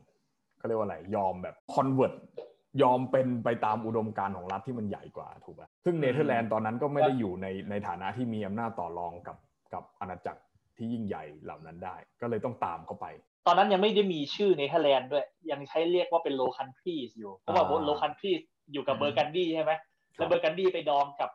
[0.58, 2.14] เขาเรียกว่าอะไรยอมแบบ convert
[2.82, 9.38] ยอมเป็นไปตามอุดมการณ์ของรัฐที่มันใหญ่กว่าถูกไหมซึ่งเนเธอร์แลนด์ตอนนั้นก็ไม่ได้อยู่ในในฐานะที่มีอำนาจต่อรองกับ
[9.74, 10.42] กับอาณาจักร
[10.78, 13.06] ที่ยิ่งใหญ่เหล่านั้นได้ ก็เลยต้องตามเข้าไป
[13.48, 18.32] ตอนนั้นยังไม่ได้มีชื่อเนเธอร์แลนด์ด้วย ยังใช้เรียกว่าเป็น Low Country อยู่ เพราะว่า Low Country
[18.72, 19.72] อยู่กับเบอร์กันดี้ใช่ไหม
[20.16, 21.30] แล้วเบอร์กันดี้ไปดองกับ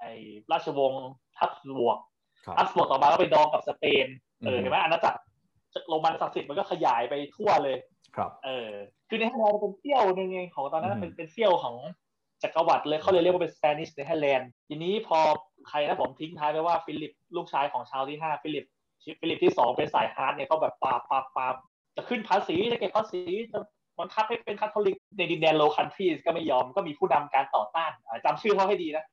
[0.00, 0.12] ไอ้
[0.52, 1.06] ราชวงศ์
[1.38, 1.98] ฮับส์บวร์ก
[2.58, 4.06] ฮับส์บวร์กต่อมาก็ไปดองกับสเปน
[4.44, 5.18] เออเห็นไหมอาณาจักร
[5.88, 7.76] โรมันศักดิ์สิทธิ์มันก็ขยายไปทั่วเลย
[8.16, 8.70] ครับ เออ
[9.08, 11.76] คือเนเธอร์แลนด์เป็นเสี้ยวหนึ่งเองของตอนนั้นเป็นเป็นเสี้ยวของ
[12.42, 15.18] จักรวรรดิเลยเขาเลยเรียกว่าเป็น Spanish Netherlands ทีนี้พอ
[15.68, 18.64] ใครนะผมทิ้งท้ายไปว่าฟิลิปลูกชายของชาลส์ที่ห้าฟิลิป
[19.20, 21.46] ฟิลิปที่สองเป็นสาย hard เนี่ยเขาแบบปาปาปา
[21.96, 23.58] จะขึ้นภาษีจะเก็บภาษีจะ
[23.98, 27.90] บังคับให้เป็นคาทอลิกในดินแดน Low Country ก็ไม่ยอมก็มีผู้นำการต่อต้าน
[28.24, 29.04] จำชื่อเขาให้ดีนะ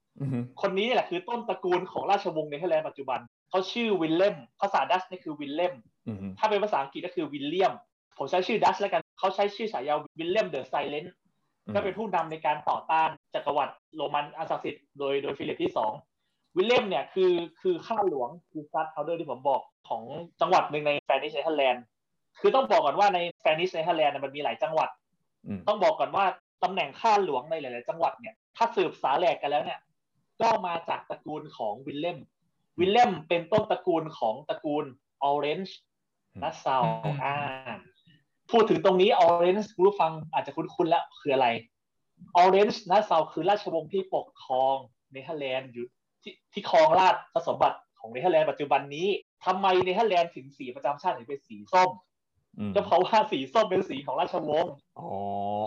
[0.61, 3.19] คนนี้แหละคือต้นตระกูลของราชวงศ์เนเธอร์แลนด์ปัจจุบัน
[3.49, 5.73] เขาชื่อวิลเลมภาษาดัชนี่คือวิลเลม
[6.39, 7.73] ถ้าเป็นภาษาอังกฤษก็คือวิลเลียม
[8.17, 11.13] ผมใช้ชื่อดัชแล้วกันเขาใช้ชื่อฉายา William the Silent
[11.75, 15.91] ก็เป็นผู้นำในการต่อต้านจักรวรรดิโรมันอันศักดิ์สิทธิ์โดยโดยฟิลิปที่สอง
[16.57, 20.03] วิลเลียมเนี่ยคือคือข้าหลวงคือ stadhouder ที่ผมบอกของ
[20.41, 21.83] จังหวัดหนึ่งใน Spanish Netherlands
[22.39, 24.89] คือต้องบอกก่อนว่าใน Spanish Netherlands มันมีหลายจังหวัด
[25.67, 26.25] ต้องบอกก่อนว่า
[26.63, 29.79] ตำแหน่งข้าหลวงในหลาย ๆ จังหวัดเนี่ยถ้าสืบสาแหรกกันแล้วเนี่ย
[30.41, 32.17] ก็มาจากตระกูลของวิลเลม
[32.79, 34.85] วิลเลมเป็นต้นตระกูลของตระกูล
[35.23, 35.77] ออเรนจ์
[36.41, 36.83] นัสเซา
[37.23, 37.35] อ่า
[38.51, 41.47] พูดถึงตรงนี้ออเรนจ์คุณผู้ฟังอาจจะคุ้น ๆ แล้วคืออะไร
[42.37, 44.75] ออเรนจ์นัสเซาคือราชวงศ์ที่ปกครอง
[45.11, 45.85] เนเธอร์แลนด์อยู่
[46.23, 47.13] ที่ที่ครองราช
[47.47, 49.07] สมบัติของเนเธอร์แลนด์ปัจจุบันนี้
[49.45, 51.91] ทำไมเนเธอร์แลนด์ถึงสีประจำชาติถึงเป็นสีส้ม
[52.75, 55.09] ก็เพราะว่าสีส้มเป็นสีของราชวงศ์อ๋อ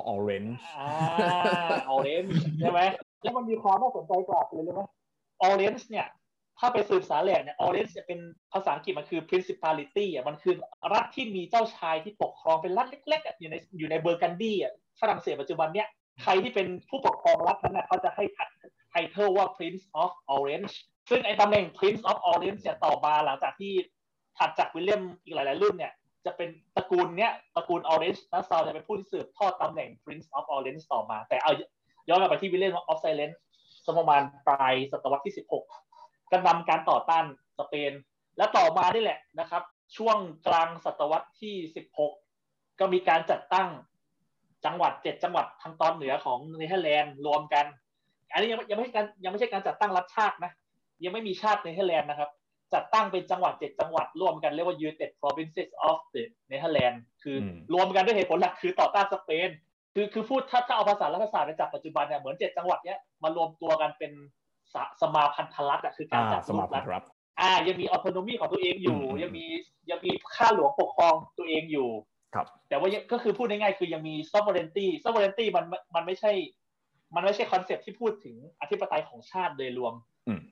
[0.08, 0.90] ออเรนจ์อ่า
[1.88, 2.80] ออเรนจ์ใช่ไหม
[3.22, 4.82] แล้วมันมีความน่าสนใจกว่าเลยรู้ไหม
[5.42, 6.06] ออเรนจ์เนี่ย
[6.58, 8.20] ถ้าไปสืบสาแหรกเนี่ยออเรนจ์จะเป็น
[8.52, 10.54] ภาษาอังกฤษมันคือ principality อะมันคือ
[10.92, 15.88] รัฐที่มีเจ้าชายที่ปกครองเป็นรัฐเล็กๆอะอยู่ในอยู่ในเบอร์กันดี้อะฝรั่งเศสปัจจุบันเนี่ย
[16.22, 18.24] ใครที่เป็นผู้ปกครองรัฐนั้นนะเขาจะให้
[18.94, 20.74] title ว่า Prince of Orange
[21.10, 23.72] ซึ่งไอ้ตำแหน่ง Prince of Orange เนี่ยต่อมาหลังจากที่
[24.38, 25.92] ถัดจากวิลเลียมอีกหลาย ๆ รุ่นเนี่ย
[26.26, 31.52] จะเป็นตระกูลเนี้ยตระกูล Orange นัสซาวจะเป็นผู้ที่สืบทอดตำแหน่ง Prince of Orange ต่อมา แต่เอา
[32.08, 37.24] ย้อนกลับไปที่ William of Silence ประมาณปลายศตวรรษที่ 16ก็นำการต่อต้าน
[37.58, 37.92] สเปน
[38.36, 39.62] และต่อมาได้แหละนะครับ
[39.96, 41.54] ช่วงกลางศตวรรษที่
[42.18, 43.68] 16 ก็มีการจัดตั้ง
[44.64, 47.66] จังหวัดเจ็ดจังหวัดทางตอนเหนือของเนเธอร์แลนด์รวมกัน
[48.32, 50.52] อันนี้ยังยังไม่ใช่การยังไม่ใช่การจัดตั้งรัฐชาตินะ
[51.04, 52.30] ยังไม่มีชาติเนเธอร์แลนด์นะครับ
[52.74, 57.36] จัดตั้งเป็นจังหวัดเจ็ดจังหวัดร่วมกันเรียกว่า United Provinces of the Netherlands คือ
[57.74, 59.50] รวมกันด้วยเหตุผลหลักคือต่อต้านสเปน
[59.94, 64.12] คือคือพูดถ้าถ้าเอาภาษารัฐศาสตร์ในจากปัจจุบันเนี่ยเหมือนเจ็ดจังหวัดเนี้ยมารวมตัวกันเป็น
[65.00, 67.04] สมาพันธรัฐอะคือการจัดสมาพันธรัฐ
[67.40, 69.44] อ่ายังมี autonomy ของตัวเองอยู่ ยังมี
[69.90, 71.88] ยังมีข้าหลวงปกครองตัวเองอยู่
[72.34, 76.32] ครับแต่ว่าก็คือพูดง่ายๆคือยังมี sovereignty sovereignty มันมันไม่ใช่
[77.14, 79.94] มันไม่ใช่ concept ที่พูดถึงอธิปไตยของชาติโดยรวม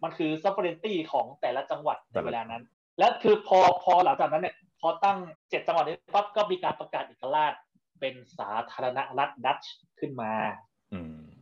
[0.02, 2.62] มันคือ sovereignty ของแต่ละจังหวัดในเวลานั้น
[2.98, 5.18] และคือพอพอหลังจากนั้นเนี่ยพอตั้ง
[5.50, 7.52] เจ็ดจังหวัดนี้ปั๊บก็มีการประกาศเอกราช
[8.00, 10.32] เป็นสาธารณรัฐดัตช์ขึ้นมา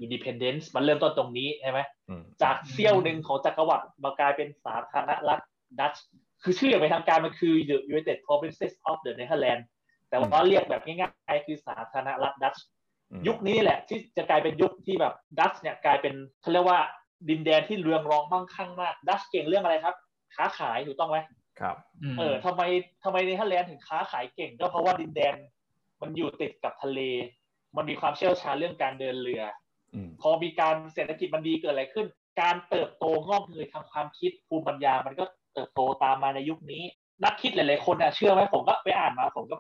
[0.01, 1.81] independence มันเริ่มต้นตรงนี้ใช่ไหม
[2.43, 5.41] จากเสี้ยวหนึ่งของจักรวรรดิมากลายเป็นสาธารณรัฐ
[5.81, 6.05] ดัตช์
[6.43, 9.67] คือชื่ออย่างเป็นทางการมันคือ The United Provinces of the Netherlands
[10.09, 12.65] แต่ว่าเรียกแบบง่ายๆคือสาธารณรัฐดัตช์
[13.27, 16.81] ยุคนี้แหละที่จะกลายเป็นยุคที่แบบดัตช์เนี่ยกลายเป็นเขาเรียกว่า
[17.29, 19.95] ดินแดนที่เรืองรองมั่งคั่งมาก ดัตช์เก่งเรื่องอะไรครับ
[20.37, 21.19] ค้าขายถูกต้องไหม
[21.61, 21.77] ครับ
[22.19, 22.63] เออทำไม
[23.05, 25.35] ทำไมเนเธอร์แลนด์ถึงค้าขายเก่ง ก็เพราะว่าดินแดน
[26.01, 27.01] มันอยู่ติดกับทะเล
[27.77, 29.43] มันมีความเชี่ยวชาญเรื่องการเดินเรือ
[30.21, 32.07] พอมีการเศรษฐกิจมันดีเกิดอะไรขึ้น
[32.41, 36.83] การเติบโตงอกเงยทางความคิดภูมิปัญญา มันก็เติบโตตามมาในยุคนี้
[37.25, 39.57] นักคิดหลาย ๆ คนน่ะเชื่อไหมผมก็ไปอ่านมาผมก็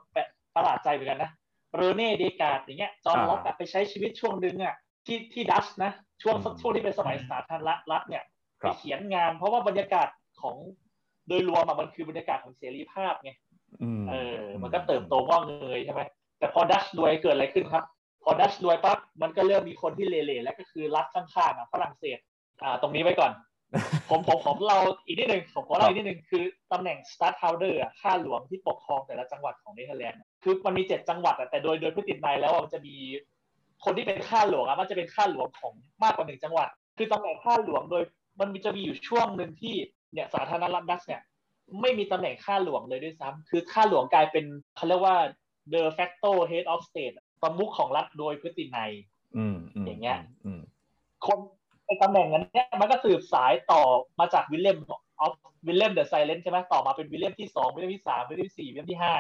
[0.54, 1.30] ประหลาดใจเหมือนกันนะ
[1.76, 4.74] เรเน่เดกาดอย่างเงี้ยจอห์นล็อกไปใช้ชีวิตช่วงหนึ่งอะ
[5.06, 5.90] ที่ที่ดัชนะ
[6.22, 8.24] ช่วงช่วงที่เป็นสมัยสาธารณรัฐเนี่ย
[8.58, 10.08] ไปเขียนงานเพราะว่าบรรยากาศ
[10.42, 10.56] ของ
[11.28, 13.32] โดยรวมมันคือบรรยากาศของเสรีภาพไง
[14.08, 16.02] เออ มันก็เติบโตงอกเงยใช่ไหม
[16.38, 17.84] แต่พอดัชรวยเกิดอะไรขึ้นครับ
[18.24, 22.18] พอดัชรวยปั๊บมันก็เริ่มมีคนที่เละๆแล้วก็คือรัฐข้างๆอะฝรั่งเศส
[22.62, 23.32] อ่าตรงนี้ไว้ก่อน
[24.10, 32.94] ผมผมผมเราอีกนิดหนึ่งผมขอเล่าอีกนิดหนึ่งคือตำแหน่ง start holder อะข้าหลวงที่ปกครองแต่ละจังหวัดของเนเธอร์แลนด์ คือมันมีเจ็ดจังหวัดอะแต่โดยโดยพฤตินัยแล้วมันจะมี
[33.84, 35.72] คนที่เป็นข้าหลวงอะมันจะเป็นข้าหลวงของ
[36.02, 38.02] มากกว่าหนึ่งจังหวัด คือตำแหน่งข้าหลวงโดย
[38.40, 39.74] มันจะมีอยู่ช่วงหนึ่งที่
[40.12, 41.22] เนี่ยสาธารณรัฐดัชเนี่ย
[41.80, 44.44] ไม่มีตำแหน่งข้าหลวงเลยด้วยซ้ำคือข้าหลวงกลายเป็น
[44.76, 45.16] เขาเรียกว่า
[45.72, 48.92] de facto head of state ประมุขของรัฐโดยพฤตินัย
[49.86, 50.18] อย่างเงี้ย
[51.26, 51.38] คน
[51.86, 53.82] ในตำแหน่งนั้นเนี่ยมันก็สืบสายต่อ
[54.20, 54.78] มาจาก Willem
[55.20, 55.32] of
[55.66, 59.14] Willem the Silent ใช่ไหมต่อมาเป็นวิลเลมที่สองวิลเลมที่สามวิลเลมที่สี่วิลเลมที่ห้า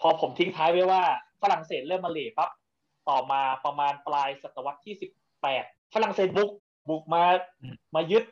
[0.00, 1.02] พอผมทิ้งท้ายไว้ว่า
[1.42, 2.50] ฝรั่งเศสเริ่มมาแล้วปั๊บ
[3.08, 5.10] ต่อมาประมาณปลายศตวรรษที่สิบ
[5.42, 6.50] แปดฝรั่งเศสบุก
[6.88, 7.24] บุกมา
[7.94, 8.24] มายึด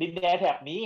[0.00, 0.82] ดินแดนแถบนี้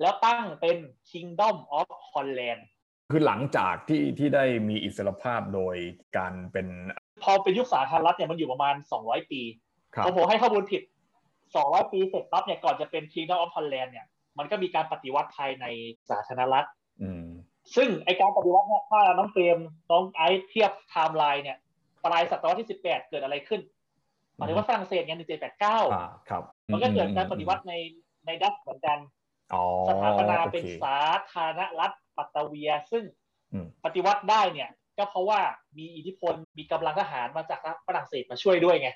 [0.00, 0.76] แล้วตั้งเป็น
[1.10, 2.62] Kingdom of Holland
[3.10, 5.76] คือหลังจากที่ที่ได้มีอิสรภาพโดย
[6.16, 6.66] การเป็น
[7.22, 8.74] พอเป็นยุคสาธารณรัฐเนี่ยมันอยู่ประมาณ
[9.04, 9.40] 200 ปี
[10.04, 10.82] ผมผมให้ข้อมูลผิด
[11.36, 14.06] 200 ปีเสร็จปั๊บเนี่ยก่อนจะเป็น Kingdom of Holland เนี่ย
[14.38, 15.64] มันก็มีการปฏิวัติภายใน
[16.10, 16.66] สาธารณรัฐ
[17.76, 19.58] ซึ่งไอ้การปฏิวัติเนี่ยถ้าน้องเฟรม
[19.90, 21.56] น้องไอซ์เทียบไทม์ไลน์เนี่ย
[22.04, 23.60] ปลายศตวรรษที่18เกิดอะไรขึ้น
[24.36, 25.78] หมายถึงว่าฝรั่งเศสเนี่ยหนึ่งเจ็ดแปดเก้า
[26.72, 27.74] มันก็เกิดการปฏิวัติใน
[28.26, 28.98] ในดัตช์เหมือนกัน
[29.88, 30.98] สถาปนาเป็นสา
[31.32, 33.04] ธารณรัฐปัตตาเวีย ซึ่ง
[33.84, 35.40] ปฏิวัติได้เนี่ย ก็เพราะว่า
[35.78, 38.90] มีอิทธิพลมีกำลังทหารมาจากฝรั่งเศสมาช่วยด้วยไง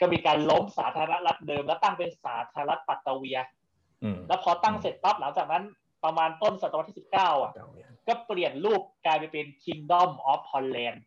[0.00, 3.38] ก็มีการล้มสาธารณรัฐเดิมแล้วตั้งเป็นสาธารณรัฐปัตตาเวีย
[4.28, 5.64] แล้วพอตั้งเสร็จปั๊บหลังจากนั้น
[6.04, 7.52] ประมาณต้นศตวรรษที่สิบเก้าอะ
[8.08, 10.98] ก็เปลี่ยนรูปกลายไปเป็น Kingdom of Holland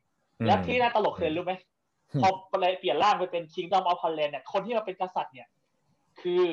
[0.46, 1.54] และที่น่าตลกคือรู้ไหม
[2.22, 5.48] พอเปลี่ยนร่างไปเป็น Kingdom of Holland เนี่ยคนที่มาเป็นกษัตริย์เนี่ย
[6.22, 6.44] คือ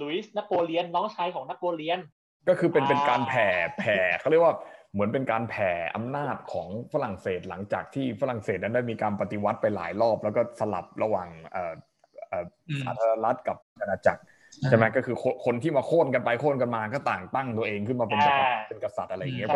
[0.00, 2.00] ลุยส์นโปเลียนน้องชายของนโปเลียน
[2.48, 3.46] ก็คือเป็นเป็นการแผ่
[3.78, 4.54] แผ่เขาเรียกว่า
[4.92, 11.74] เหมือนเป็นการแผ่อำนาจของฝรั่งเศสหลังจากที่ฝรั่งเศสนั้นได้มีการปฏิวัติไปหลายรอบ แล้วก็สลับระหว่างเอ่อ
[12.28, 12.44] เอ่อ
[12.82, 14.22] สาธารณรัฐกับอาณาจักร
[14.68, 18.18] ใช่ไหมก็คือคนที่มาโค่นกันไปโค่นกันมาก็ต่างตั้งตัวเองขึ้นมาเป็น
[18.68, 19.48] เป็นกษัตริย์อะไรอย่างเงี้ย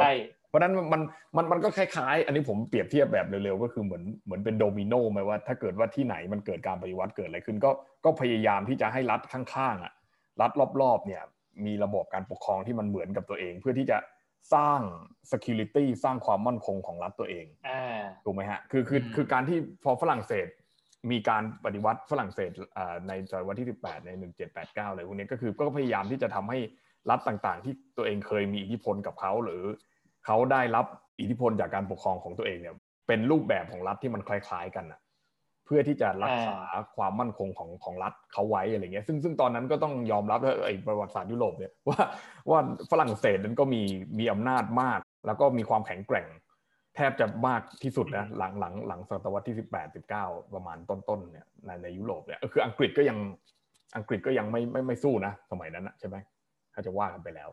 [0.48, 1.02] เพราะนั้นมัน
[1.36, 7.70] มันมันก็คล้ายๆ อันนี้ผมเปรียบเทียบแบบเร็วๆก็คือเหมือนเหมือนเป็นโดมิโนไหมว่าถ้าเกิดว่าที่ไหนมันเกิดการปฏิวัติเกิดอะไรขึ้น ก็
[8.04, 9.92] ก็พยายามที่จะให้รัฐข้างๆอะ
[10.40, 10.50] รัฐ
[10.82, 11.22] รอบๆเนี่ย
[11.66, 13.98] มีระบบการปกครองที่มันเหมือนกับตัวเอง เพื่อที่จะ
[14.54, 14.80] สร้าง
[15.32, 17.46] security สร้างความมั่นคงของรัฐตัวเอง
[18.24, 20.46] ถูกไหมฮะคือคือคือการที่พอฝรั่งเศส
[21.10, 22.50] มีการปฏิวัติฝรั่งเศส
[23.08, 24.10] ในศตวรรษที่ 18 ใน
[24.52, 26.58] 1789 อะไรพวกนี้ก็คือก็พยายามที่จะทำให้
[27.10, 29.62] รัฐต่างๆ ที่ตัวเองเคยมีอิทธิพลกับเขาหรือ
[30.26, 30.86] เขาได้รับ
[31.20, 32.74] อิทธิพลจากการปกครองของตัวเองเนี่ย
[33.06, 35.00] เป็นรูปแบบของรัฐที่มันคล้ายๆ กันอะ
[35.66, 36.58] เพื่อที่จะรักษา
[36.96, 42.00] ความมั่นคงของของรัฐเขาไว้อะไรเงี้ยซึ่งซึ่งตอนนั้นก็ต้องยอมรับว่าไอ้ประวัติศาสตร์ยุโรปเนี่ยว่า
[42.50, 43.82] ว่าฝรั่งเศสนั้นก็มี
[44.18, 46.26] มีอำนาจมาก แล้วก็มีความแข็งแกร่ง
[46.96, 53.18] แทบจะมากที่สุดนะหลังหลังหลังศตวรรษที่สิบแปดสิบเก้าประมาณต้นๆเนี่ยในในยุโรปเนี่ยคืออังกฤษก็ยัง
[53.96, 56.16] อังกฤษก็ยังไม่ไม่ไม่สู้นะ สมัยนั้นนะใช่ไหม
[56.74, 57.48] ถ้าจะว่ากันไปแล้ว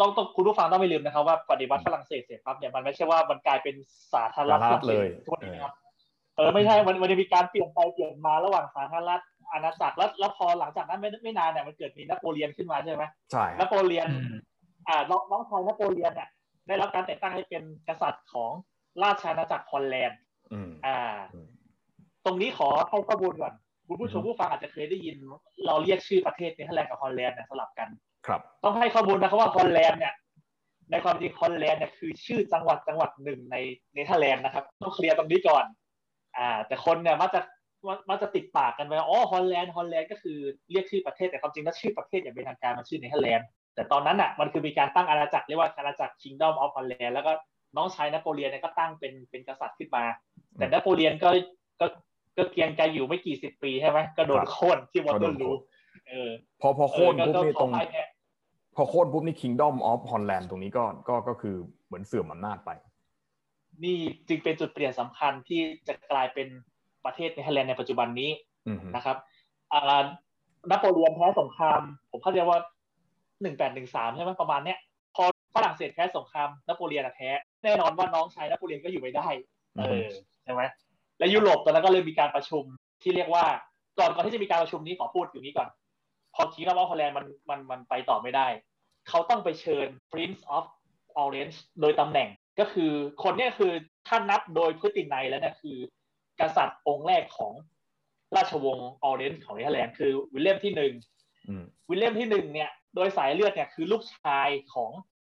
[0.00, 3.74] ต้องต้องคุณผู้ฟังต้องไม่ลืมนะครับว่าปฏิวัติฝรั่งเศสเสร็จปั๊บเนี่ยมันไม่ใช่ว่ามันกลายเป็น
[4.14, 5.74] สาธารณรัฐเลยทุกนี้นะครับ
[6.36, 9.22] เออไม่ใช่มันมันจะมีการเปลี่ยนไปเปลี่ยนมาระหว่างสาธารณรัฐ
[9.52, 14.06] อาณาจักรแล้วแล้วพอหลังจากนั้นไม่ไม่นานเนี่ยมันเกิดมีนโปเลียนขึ้นมาใช่ไหมใช่นโปเลียน
[14.88, 16.28] อ่าน้องน้องชายนโปเลียนเนี่ย
[16.68, 18.52] ได้รับการแต่งตั้งให้เป็นกษัตริย์ของ
[19.02, 20.18] ราชอาณาจักรฮอลแลนด์
[20.86, 21.18] อ่า
[22.24, 23.52] ตรงนี้ขอให้ข้อมูลก่อน
[23.88, 25.16] คุณผู้ชมผู้ฟังอาจจะเคยได้ยิน
[25.66, 27.88] เราเรียกชื่อประเทศเนเธอร์แลนด์กับฮอลแลนด์เนี่ยสลับกัน
[28.26, 30.14] ครับ ต้องให้ข้อมูลนะครับว่าฮอลแลนด์เนี่ย
[30.90, 33.56] ในความจริงฮอลแลนด์เนี่ยคือชื่อจังหวัดจังหวัดหนึ่งใน
[33.94, 35.64] เนเธอร์แลนด์นะครับ ต้อง clear ตรงนี้ก่อน
[36.36, 37.40] อ่า แต่คนเนี่ยมักจะ
[38.10, 40.38] มักจะติดปากกันไปอ๋อฮอลแลนด์ฮอลแลนด์ก็คือ
[40.70, 47.32] เรียกชื่อประเทศแต่ความจริงแล้วชื่อประเทศอย่างเป็นทางการมันชื่อเนเธอร์แลนด์แต่ตอนนั้นอะมันคือมีการตั้งอาณาจักรเรียกว่าอาณาจักร Kingdom of Holland แล้วก็
[47.76, 50.04] น้องชายนโปเลียนเนี่ยก็ตั้งเป็นเป็นกษัตริย์ขึ้นมา
[50.56, 51.30] แต่นโปเลียนก็
[51.80, 51.86] ก็
[52.36, 55.50] ก็เกรียงไกรอยู่ไม่กี่สิบปีใช่ไหมก็โดนโค่นที่วอเตอร์ลู
[56.08, 56.30] เออ
[56.60, 57.70] พอพอโค่นปุ๊บนี่ตรง
[58.76, 61.56] พอโค่นปุ๊บนี่ Kingdom of Holland ตรงนี้ก็ก็ก็คือ
[61.86, 62.70] เหมือนเสื่อมอำนาจไป
[63.84, 66.48] นี่จึงเป็นจุดเปลี่ยนสำคัญที่จะกลายเป็น
[67.04, 68.30] ประเทศเนเธอร์แลนด์ในปัจจุบันนี้
[68.96, 69.16] นะครับ
[69.72, 69.80] อ่า
[70.70, 71.80] นโปเลียนแพ้สงคราม
[72.10, 72.58] ผมเข้าใจว่า
[73.42, 74.78] หนึ่งแปดหนึ่งสามใช่ไหมประมาณเนี้ย
[75.14, 77.30] พอฝรั่งเศสแพ้สงครามนโปเลียนแพ้
[77.64, 79.28] แน่นอนว่าน้องชายนโปเลียนก็อยู่ไม่ได้
[79.78, 80.08] เออ
[80.44, 80.62] ใช่ไหม
[81.18, 82.64] และยุโรปตอนนั้นก็เลยมีการประชุม
[83.02, 83.44] ที่เรียกว่า
[83.98, 85.68] ก่อนก่อนที่จะมีการประชุมนี้ขอพูดอยู่นี้ก่อน
[86.34, 88.46] พอ Kingdom of Holland มันมันมันไปต่อไม่ได้
[89.08, 90.64] เขาต้องไปเชิญ Prince of
[91.22, 92.28] Orange โดยตำแหน่ง
[92.60, 92.92] ก็คือ
[93.22, 93.72] คนนี้คือ
[94.08, 95.78] ท่านนับโดยพฤตินัยแล้วเนี่ยคือ
[96.40, 97.52] กษัตริย์องค์แรกของ
[98.36, 100.92] ราชวงศ์ออเรนจ์ของเนเธอร์แลนด์คือวิลเลียมที่หนึ่ง
[101.88, 104.90] วิลเลียมที่หนึ่งเนี่ย โดยสายเลือดเนี่ยคือลูกชายของ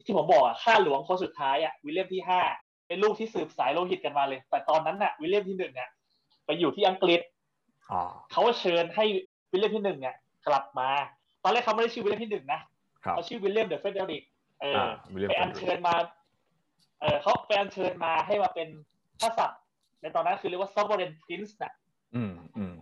[0.08, 2.42] ที่ผมบอกอะข้าหลวงคนสุดท้ายอะวิลเลียมที่ห้า
[2.88, 5.90] เป็นลูกที่สืบสายโลหิตกันมาเลย แต่ตอนนั้นน่ะวิลเลียมที่หนึ่งเนี่ย
[6.46, 7.22] ไปอยู่ที่อังกฤษ
[8.32, 9.06] เขาเชิญให้
[9.52, 10.16] วิลเลียมที่หนึ่งเนี่ย
[10.48, 10.90] กลับมา
[11.44, 12.60] ตอนแรกเขาไม่ได้ชื่อวิลเลียมที่หนึ่งนะ
[13.02, 14.24] เขาชื่อ William the Frederick
[14.62, 14.86] เออ
[15.30, 15.96] ไปอัญเชิญมา
[17.02, 18.68] เออเขาไปอัญเชิญมาให้มาเป็น
[19.20, 19.62] กษัตริย์
[20.02, 21.74] ในตอนนั้นคือเรียกว่า sovereign prince น่ะ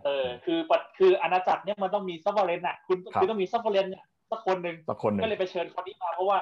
[0.04, 0.58] เออ คือ
[0.98, 3.88] คืออาณาจักรเนี่ยมันต้องมี sovereign น่ะ คุณคือต้องมี sovereign
[4.30, 4.76] สักคนหนึ่ง
[5.22, 6.38] ก็เลยไปเชิญคนนี้มาเพราะว่า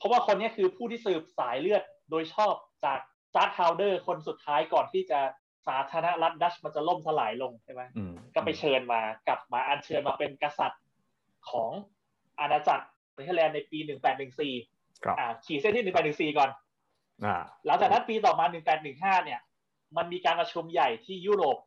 [0.00, 3.00] เพราะว่าคนนี้คือผู้ที่สืบสายเลือดโดยชอบจาก
[3.34, 5.20] stadhouder คนสุดท้ายก่อนที่จะ
[5.66, 7.82] สาธารณรัฐดัตช์มันจะล่มสลายลงใช่ไหม
[8.34, 10.82] ก็ไปเชิญมากลับมาอัญเชิญมาเป็นกษัตริย์
[11.50, 11.70] ของ
[12.40, 14.54] อาณาจักรเนเธอร์แลนด์ในปีหนึ่งแปดหนึ่งสี่
[15.44, 16.50] ขีดเส้นที่หนึ่งแปดหนึ่งสี่ก่อน
[17.66, 19.40] หลังจากนั้นปีต่อมาหนึ่งแปดหนึ่งห้าเนี่ย
[19.96, 21.58] มันมีการประชุมใหญ่ที่ยุโรป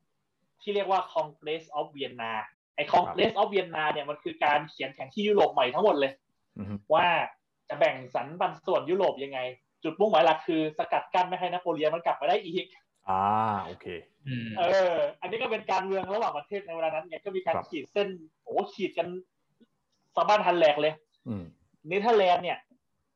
[0.61, 2.33] ที่เรียกว่า Congress of Vienna
[2.75, 6.11] ไอ้ Congress of Vienna เนี่ยมันคือการเขียนแผนที่ยุโรปใหม่ทั้งหมดเลย
[6.93, 7.07] ว่า
[7.69, 9.39] จะแบ่งสรรปันส่วนยุโรปยังไง
[9.84, 12.65] จุดมุ่งหมายหลักคือสกัดกั้นไม่ให้นโปเลียนมันกลับมาได้อีก
[13.10, 13.23] อ่า
[13.65, 13.88] โอเค
[14.58, 18.08] เออ อันนี้ก็เป็นการเมืองระหว่างประเทศในเวลานั้นเนี่ยก็มีการขีดเส้น
[18.43, 19.08] โอ้ขีดกัน
[20.15, 20.93] สะบั้นหั่นแหลกเลย
[21.88, 22.60] เนเธอร์แลนด์เนี่ย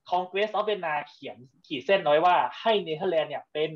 [0.10, 3.72] Congress of Vienna เขียนขีดเส้นน้อยว่าให้เนเธอร์แลนด์เนี่ยเป็น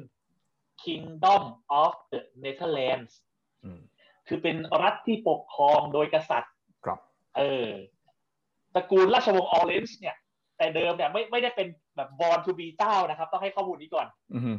[0.83, 1.43] Kingdom
[1.81, 3.13] of the Netherlands
[4.27, 6.53] คือเป็นรัฐที่ปกครองโดยกษัตริย์
[6.85, 6.99] ครับ
[7.37, 7.69] เออ
[8.73, 10.15] ตระกูลราชวงศ์ออเรนจ์เนี่ย
[10.61, 14.07] แต่เดิมเนี่ยไม่ไม่ได้เป็นแบบ born to be เจ้านะครับ ต้องให้ข้อมูลนี้ก่อน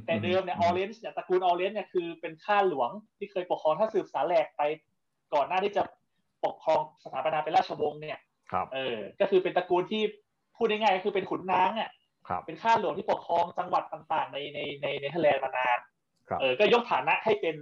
[0.07, 4.63] แต่เดิมเนี่ยออเรนจ์เนี่ยตระกูลออเรนจ์เนี่ยคือเป็นข้าหลวงที่เคยปกครองถ้าสืบสาแหรกไป
[5.35, 5.83] ก่อนหน้าที่จะ
[6.45, 8.19] ปกครองสถาปนาเป็นราชวงศ์เนี่ย
[8.75, 10.03] เออ ก็คือเป็นตระกูลที่
[10.57, 11.91] พูดง่ายๆก็คือเป็นขุนนางอะ
[12.47, 15.79] เป็นข้าหลวงที่ปกครองจังหวัดต่างๆ ในในในในเนเธอร์แลนด์มานาน
[16.41, 17.57] เออก็ยกฐานะให้เป็น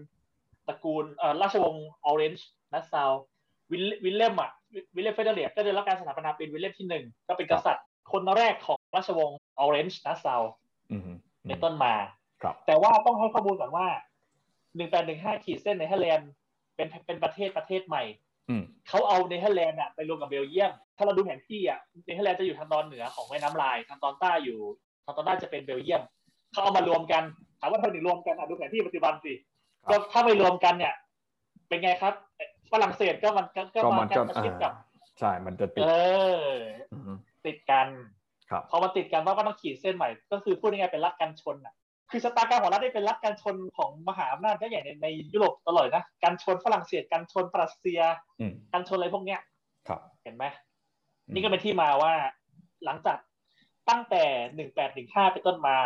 [0.69, 3.11] ตระกูลเอ่อราชวงศ์ออเรนจ์นัสซาว
[3.73, 4.51] วิลเลมอะ
[4.97, 10.43] วิลเลมเฟรเดอริกก็ได้รับการสถาปนาเป็นวิลเลมที่หนึ่งก็เป็นกษัตริย์ คนแรกของราชวงศ์ออเรนจ์นัสซาว
[11.47, 11.95] เป็นต้นมา
[12.67, 13.87] แต่ว่าต้องให้ข้อมูลก่อนว่า
[14.77, 16.31] หนึ่งแปดหนึ่งห้าขีดเส้นเนเธอร์แลนด์
[16.77, 18.03] เป็นเป็นประเทศประเทศใหม่
[18.89, 24.59] เขาเอาเนเธอร์แลนด์อะไปรวมกับเบลเยียม ถ้าเราดูแผนที่อะเนเธอร์แลนด์จะอยู่ทางตอนเหนือของแม่น้ำลาย ทางตอนใต้อยู่
[25.05, 26.03] ทางตอนใต้จะเป็นเบลเยียม
[26.53, 27.23] เขาเอามารวมกัน
[27.61, 29.33] ถามว่าทำไมถึงรวมกันอะดูแผนที่ปัจจุบันสิ
[29.91, 30.95] ก็ถ้าไม่รวมกันเนี่ย
[31.69, 32.15] เป็นไงครับ
[32.73, 34.73] ฝรั่งเศสก็มันก็มากันชิดกับ
[35.19, 35.91] ใช่ มันจะติดเอ
[36.47, 36.51] อ
[37.47, 37.89] ติดกัน
[38.71, 41.75] พอมาติดกันว่าก็ต้องขีดเส้นใหม่ ก็คือพูดง่ายๆเป็นรักกันชนอะ
[42.11, 48.01] คือสตาการของรัฐได้เป็นรัฐการชนของมหาอำนาจก็ใหญ่ในในยุโรปตลอดนะการชนฝรั่งเศสการชนรัสเซีย
[48.73, 49.41] การชนอะไรพวกเนี้ย
[50.23, 50.45] เห็นไหม
[51.33, 52.13] นี่ก็เป็นที่มาว่า
[52.85, 53.19] หลังจาก
[53.89, 54.25] ตั้งแต่
[54.55, 55.77] หนึ่งแปดหนึ่งห้าเป็นต้นมา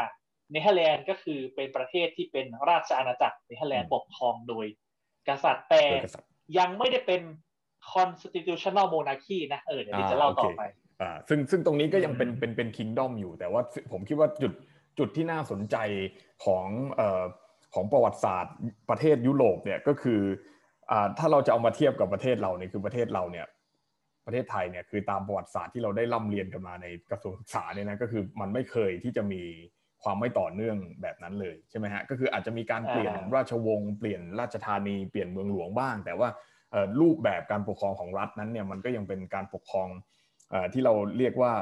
[0.51, 4.67] เนเธอร์แลนด์ก็คือเป็นประเทศที่เป็นราชอาณาจักรเนเธอร์แลนด์ปกครองโดย
[5.29, 5.83] กษัตริย์แต่
[6.59, 7.23] ยังไม่ได้เป็น
[7.93, 10.63] constitutional monarchy นะเออเดี๋ยวจะเล่าต่อไป
[11.01, 14.53] อ่าซึ่งซึ่งตรงนี้ก็ยังเป็นเป็นเป็น kingdom อยู่ แต่ว่าผมคิดว่าจุด
[14.99, 15.77] จุดที่น่าสนใจ
[16.45, 16.67] ของ
[17.01, 17.03] อ
[17.75, 18.55] ของประวัติศาสตร์
[18.91, 20.21] ประเทศยุโรปเนี่ยก็คือ
[20.91, 23.47] อถ้าเราจะเอามาเทียบกับประเทศเราเนี่ยคือประเทศเราเนี่ย
[24.27, 29.43] ประเทศไทยเนี่ยคือตามประวัติศาสตร์ที่เราได้ร่ำเรียนกันมาในกระทรวงศึกษาเนี่ยนะก็คือมันไม่เคยที่จะมี
[30.03, 36.29] ความไม่ต่อเนื่องแบบนั้นเลยใช่ไหมฮะก็คืออาจจะมีการเปลี่ยนราชวงศ์เปลี่ยนราชธานีเปลี่ยนเมืองหลวงบ้าง แต่ว่า
[37.01, 39.89] รูปแบบการปกครองของรัฐนั้นเนี่ยมันก็ยังเป็นการปกครอง
[40.73, 41.53] ที่เราเรียกว่า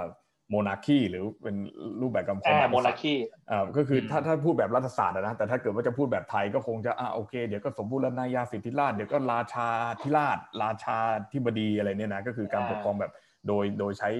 [0.51, 1.57] โมนาคีหรือเป็น
[2.01, 3.14] รูปแบบกำพงโมนาคี
[3.51, 9.68] อ่าก็คือถ้าถ้าพูดแบบรัฐศาสตร์นะแต่ถ้าเกิดว่าจะพูดแบบไทยก็คงจะอ่าโอเค เดี๋ยวก็สมบูรณาญาสิทธิราชเดี๋ยวก็ราชา
[10.03, 10.99] ธิราชราชา
[11.33, 13.12] ธิบดีอะไรเนี่ยนะก็คือการปกครองแบบ
[13.47, 14.11] โดยโดยใช้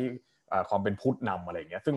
[0.69, 1.97] ความเป็นพุทธนำอะไรเงี้ยซึ่ง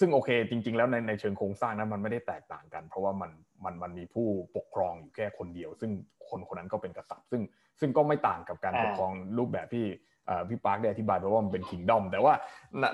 [0.00, 3.30] ซึ่งโอเคจริง ๆ แล้วในในเชิงโครงสร้างนั้นมันไม่ได้แตกต่างกัน เพราะว่ามัน
[3.64, 5.90] มันมันมีผู้ปกครองอยู่แค่คนเดียว ซึ่ง
[6.28, 7.42] คนคนนั้นก็เป็นกษัตริย์ ซึ่ง
[7.80, 9.86] ซึ่งก็ไม่ต่างกับการปกครองรูปแบบที่
[10.48, 12.34] พี่ปาร์คได้อธิบายไปว่ามันเป็นคิงดอมแต่ว่า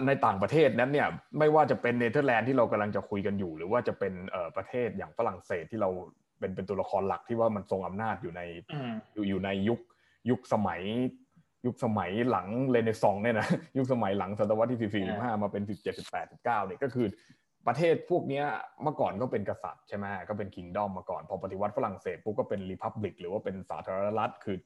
[0.06, 4.12] ในต่างประเทศนั้นเนี่ยไม่ว่าจะเป็นเนเธอร์แลนด์ที่เรากำลังจะคุยกันอยู่ หรือว่าจะเป็น
[4.56, 5.90] ประเทศอย่างฝรั่งเศสที่เรา
[6.38, 8.40] เป็นเป็นตัวละครหลักที่ว่ามันทรงอำนาจอยู่ใน
[9.14, 9.80] อยู่อยู่ในยุค
[10.30, 10.80] ยุคสมัย
[11.66, 17.06] ยุคสมัยหลังเรเนซองส์เนี่ยนะยุคสมัยหลังศตวรรษที่สี่สิบห้ามาเป็นสิบเจ็ดสิบแปดสิบเก้าเนี่ยก็คือ
[17.66, 18.42] ประเทศพวกนี้
[18.82, 24.56] เมื่อก่อนก็เป็นกษัตริย์ใช่ไหมก็เป็นคิงดอมมาก่อนพอปฏิวัติฝรั่งเศสปุ๊บก็เป็นรีพับลิกหรือว่าเป็นสาธารณรัฐ คือ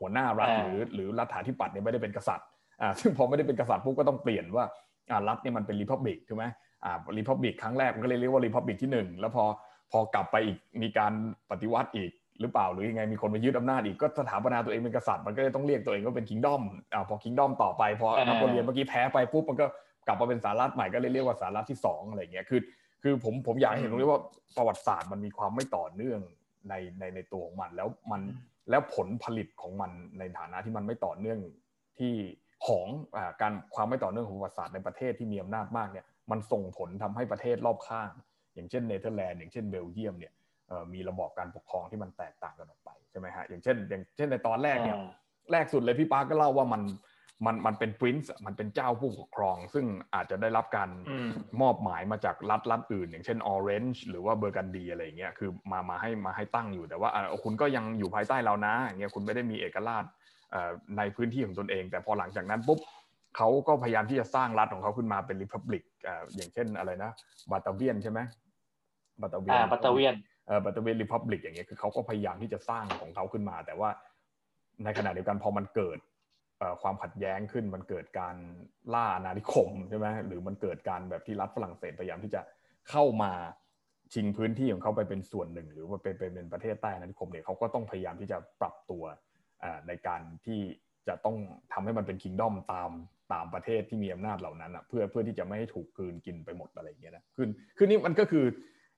[0.00, 2.46] หัวหน้ารัฐหรือหรือรัฐาธิปัตย์เนี่ยไม่ได้เป็นกษัตริย์
[2.80, 4.64] อ่าซึ่งพอไม่ได้เป็นกษัตริย์ปุ๊บก็ต้องเปลี่ยนว่า
[5.10, 6.44] อ่ารัฐเนี่ยมันเป็นรีพับลิกถูกไหม
[6.84, 9.44] อ่ารีพับลิกครั้งแรกมันก็เลยเรียกว่ารีพับลิกที่1แล้วพอ
[9.92, 11.12] พอกลับไปอีกมีการ
[11.50, 16.62] ปฏิวัติอีกหรือเปล่าหรือยังไงมีคนมายึดอำนาจอีกก็สถาปนาตัวเองเป็นกษัตริย์มันก็เลยต้องเรียกตัวเองว่าเป็นคิงดอม
[16.92, 19.66] อ่าพอคิงดอมต่อไปพอนโปเลียนเมื่อกี้แพ้ไปปุ๊บมันก็
[20.06, 22.60] กลับมาเป็นสารัฐใหม่ก็เลยเรียกว่าสารัฐที่2อะไรเงี้ยคือ
[23.02, 24.20] คือผมผมอยากเห็นตรงนี้ว่า
[24.56, 26.20] ประวัติศาสตร์มันมีความไม่ต่อเนื่อง
[26.68, 28.20] ในในในตัวของมันแล้วมัน
[28.70, 31.38] แล้วผลผลิตของมันในฐานะที่มันไม่ต่อเนื่อง
[31.98, 32.14] ที่
[32.66, 32.86] ของ
[33.16, 38.10] อการความไม่ต่อเนื่องของประวัติศาสตร์ในประเทศที่มีอำนาจมากเนี่ยมันส่งผลทำให้ประเทศรอบข้าง
[38.54, 40.32] อย่างเช่นเนเธอร์แลนด์อย่างเช่นเบลเยียมเนี่ย
[40.94, 44.96] มีระบอบการปกครองที่มันแตกต่างกันออกไปใช่ไหมฮะอย่างเช่น อย่างเช่นในตอนแรกเนี่ย
[45.52, 46.82] แรกสุดเลยพี่ปาก็เล่าว่ามัน
[47.46, 50.88] มันมันเป็น prince มันเป็นเจ้าผู้ปกครอง ซึ่งอาจจะได้รับการ
[51.60, 57.10] มอบหมายมาจากรัฐรัฐอื่น อย่างเช่นออเรนจ์หรือว่าเบอร์กันดีอะไรเงี้ยคือมามาให้มาให้ตั้งอยู่แต่ว่า
[57.42, 60.04] คุณก็ยังอยู่ภายใต้เรานะอย่างเงี้ยคุณไม่ได้มีเอกราช
[60.96, 62.78] ในพื้นที่ของตนเอง แต่พอหลังจากนั้นปุ๊บ
[63.36, 65.82] เขาก็พยายามที่จะสร้างรัฐของเขาขึ้นมาเป็นริพับลิก
[66.36, 67.10] อย่างเช่นอะไรนะ
[67.50, 68.20] บาตาเวียนใช่ไหม
[69.20, 70.14] บาตาเวียนบาตาเวียน
[70.46, 73.90] เออบาตาเวียนริพับลิกอย่างเงี้ยคือเขาก็พยายามที่จะสร้างของเขาขึ้นมา แต่ว่า
[74.84, 75.98] ในขณะเดียวกันพอมันเกิด
[76.82, 78.36] ความขัดแย้งขึ้นมันเกิดการ
[78.94, 82.40] ล่าอาณานิคมใช่ไหมหรือมันเกิดการแบบที่รัฐฝรั่งเศสพยายามที่จะ
[82.90, 83.32] เข้ามา
[84.12, 89.04] ชิงพื้นที่ของเขาไปเป็นส่วนหนึ่ง หรือว่าเป็นเป็นประเทศใต้อาณานิคมเนี่ยเขาก็ต้องพยายามที่จะปรับตัว
[89.88, 90.60] ในการที่
[91.08, 91.36] จะต้อง
[91.72, 92.90] ทำให้มันเป็นคิงดอมตาม
[93.32, 97.46] ตามประเทศที่มีอำนาจเหล่านั้นอะเพื่อเพื่อที่จะไม่ให้ถูกกืนกินไปหมดอะไรอย่างเงี้ยนะคือ
[97.76, 98.44] คือนี่มันก็คือ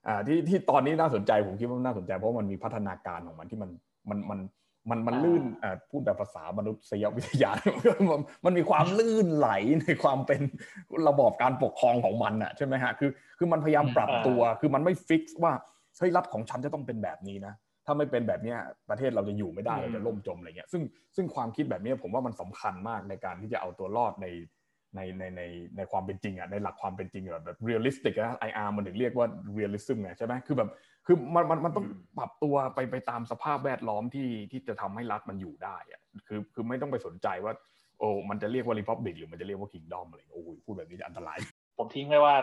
[0.07, 3.69] อ่าที่ที่ตอนนี้น่าสนใจผมคิดว่าน่าสนใจเพราะมันมีพัฒนาการของมันที่มัน
[4.09, 4.39] มันมัน
[4.89, 5.43] มันมันลื่น
[5.89, 7.51] พูดแบบภาษามนุษยวิทยา
[8.45, 9.49] มันมีความลื่นไหล
[9.81, 10.41] ในความเป็น
[11.07, 15.53] ระบอบการปกครองของมันอะใช่ไหมฮะคือคือมันพยายามปรับตัว คือมันไม่ fix ว่า
[15.97, 17.53] เฮ้ยรัฐของฉันจะต้องเป็นแบบนี้นะ
[17.85, 18.55] ถ้าไม่เป็นแบบนี้
[18.89, 20.83] ประเทศเราจะอยู่ไม่ได้เราจะล่มจมอะไรเงี้ยซึ่ง
[21.15, 24.27] ซึ่งความคิดแบบนี้ผมว่ามันสำคัญมากในการที่จะเอาตัวรอดใน
[24.95, 25.41] ในในใน
[25.77, 30.69] ในความเป็นจริงอะในหลักความเป็นจริงแบบแบบ realistic นะ IR มันถึงเรียกว่า realism ไงใช่ไหมคือแบบ
[31.05, 31.85] คือมันมันมันต้อง
[32.17, 37.53] ปรับตัวไปไปตามสภาพแวดล้อมที่ที่จะทำให้รัฐมันอยู่ได้อะคือคือไม่ต้องไปสนใจว่า
[37.99, 41.37] โอ้มันจะเรียกว่า republic หรือมันจะเรียกว่า kingdom อะไรโอ้ยพูดแบบนี้จะอันตราย
[41.77, 42.35] ผมทิ้งไว้ว่า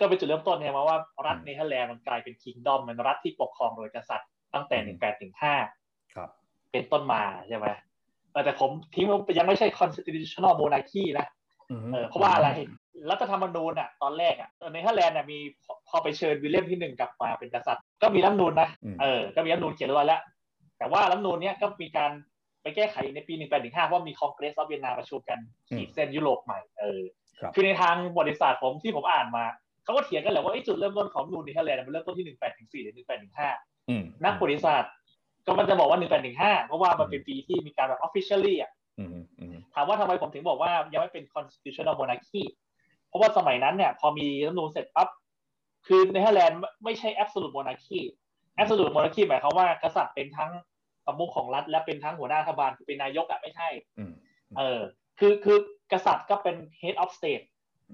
[0.00, 5.54] ก็เป็นจุดเริ่มต้นเนี่ยมาว่ารัฐเนเธอร์แลนด์มันกลายเป็น kingdom มันรัฐที่ปกครองโดยกษัตริย์ตั้งแต่หนึ่งแปดหนึ่งห้า
[6.72, 7.66] เป็นต้นมาใช่ไหม
[8.44, 11.26] แต่ผมทิ้งว่ายังไม่ใช่ constitutional monarchy นะ
[12.08, 12.48] เพราะว่าอะไร
[13.10, 15.38] รัฐธรรมนูญอะตอนแรกอะเนเธอร์แลนด์เนี่ยมี
[15.88, 18.68] พอไปเชิญวิลเลียมที่หนึ่งกลับมาเป็นกษัตริย์ ก็มีรัฐนูญนะ
[19.00, 20.20] เออก็มีรัฐนูญเขียนไว้แล้ว
[20.78, 22.10] แต่ว่ารัฐนูญเนี้ยก็มีการ
[22.62, 25.38] ไปแก้ไขในปีหนึ่งแปดหนึ่งห้าว่ามี Congress of Vienna ประชุมกัน
[25.76, 27.00] ขีดเส้นยุโรปใหม่เออ
[27.54, 29.44] คือในทางประวัติศาสตร์ผมที่ผมอ่านมา
[29.84, 33.50] เขาก็เถียงกันแหละว่าจุดเริ่มต้นของนูญเนเธอร์แลนด์มันเริ่มต้นที่หนึ่งแปดหนึ่งสี่หรือหนึ่งแปดหนึ่งห้า
[34.24, 34.84] นักประวัติศาสตร์
[35.46, 38.70] ก็มันจะบอกว่าหนึ่งแปดหนึ่งห้าเพราะว่ามันเป็นปีที่มีการแบบ officially อะ
[39.37, 42.42] ถามว่าทำไมผมถึงบอกว่ายังไม่เป็น constitutional monarchy
[43.08, 45.08] เพราะว่าสมัยนั้นเนี่ย พอมีรัฐนูญเสร็จปั๊บ
[45.86, 48.00] คือในเธอร์แลนด์ไม่ใช่ absolute monarchy
[48.60, 50.52] absolute monarchy หมายความว่ากษัตริย์เป็นทั้ง
[51.06, 53.68] ประมุขของรัฐ และเป็นทั้งหัวหน้ารัฐบาลคือเป็นนายกอะไม่ใช่
[54.58, 54.80] เออ
[55.18, 55.58] คือคือ
[55.92, 57.44] กษัตริย์ก็เป็น head of state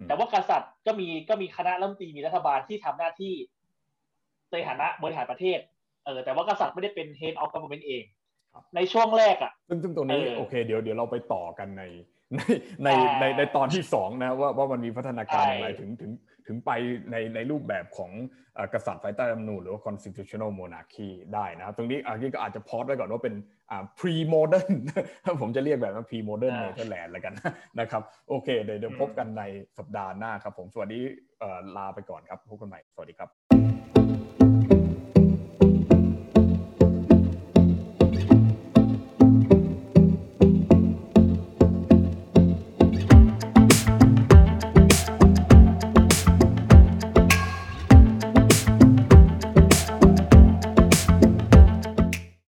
[0.08, 3.34] แต่ว่ากษัตริย์ก็มีก็มีคณะรัฐมนตรีมีรัฐบาลที่ทำหน้าที่
[4.52, 5.58] ในฐานะบริหารประเทศ
[6.04, 8.04] เออแต่ว่ากษัตริย์ไม่ได้เป็น head of government เอง
[8.76, 11.84] ในช่วงแรกอะซึ่งซึ่งตรงนี้โอเคเดี๋ยวเดี๋ยวเราไปต่อกันใน
[12.36, 12.40] ใน
[12.84, 12.88] ใน
[13.20, 16.12] ในในตอนที่สองนะว่าว่ามันมีพัฒนาการอย่างไรถึงถึง
[16.46, 16.70] ถึงไป
[17.10, 18.12] ในในรูปแบบของ
[18.74, 23.34] กษัตริย์ภายใต้รัฐธรรมนูญหรือว่า constitutional monarchy ได้นะตรงนี้อันนี้ก็อาจจะพอดไว้ก่อนว่าเป็น
[23.70, 24.74] อ่า pre modern
[25.40, 27.34] ผมจะเรียกแบบว่า pre modern Netherlands แล้วกัน
[27.80, 29.42] นะครับ โอเค เดี๋ยวพบกันใน
[29.78, 30.98] สัปดาห์หน้าครับผม สวัสดี
[31.76, 34.43] ลาไปก่อนครับพบกันใหม่ สวัสดีครับ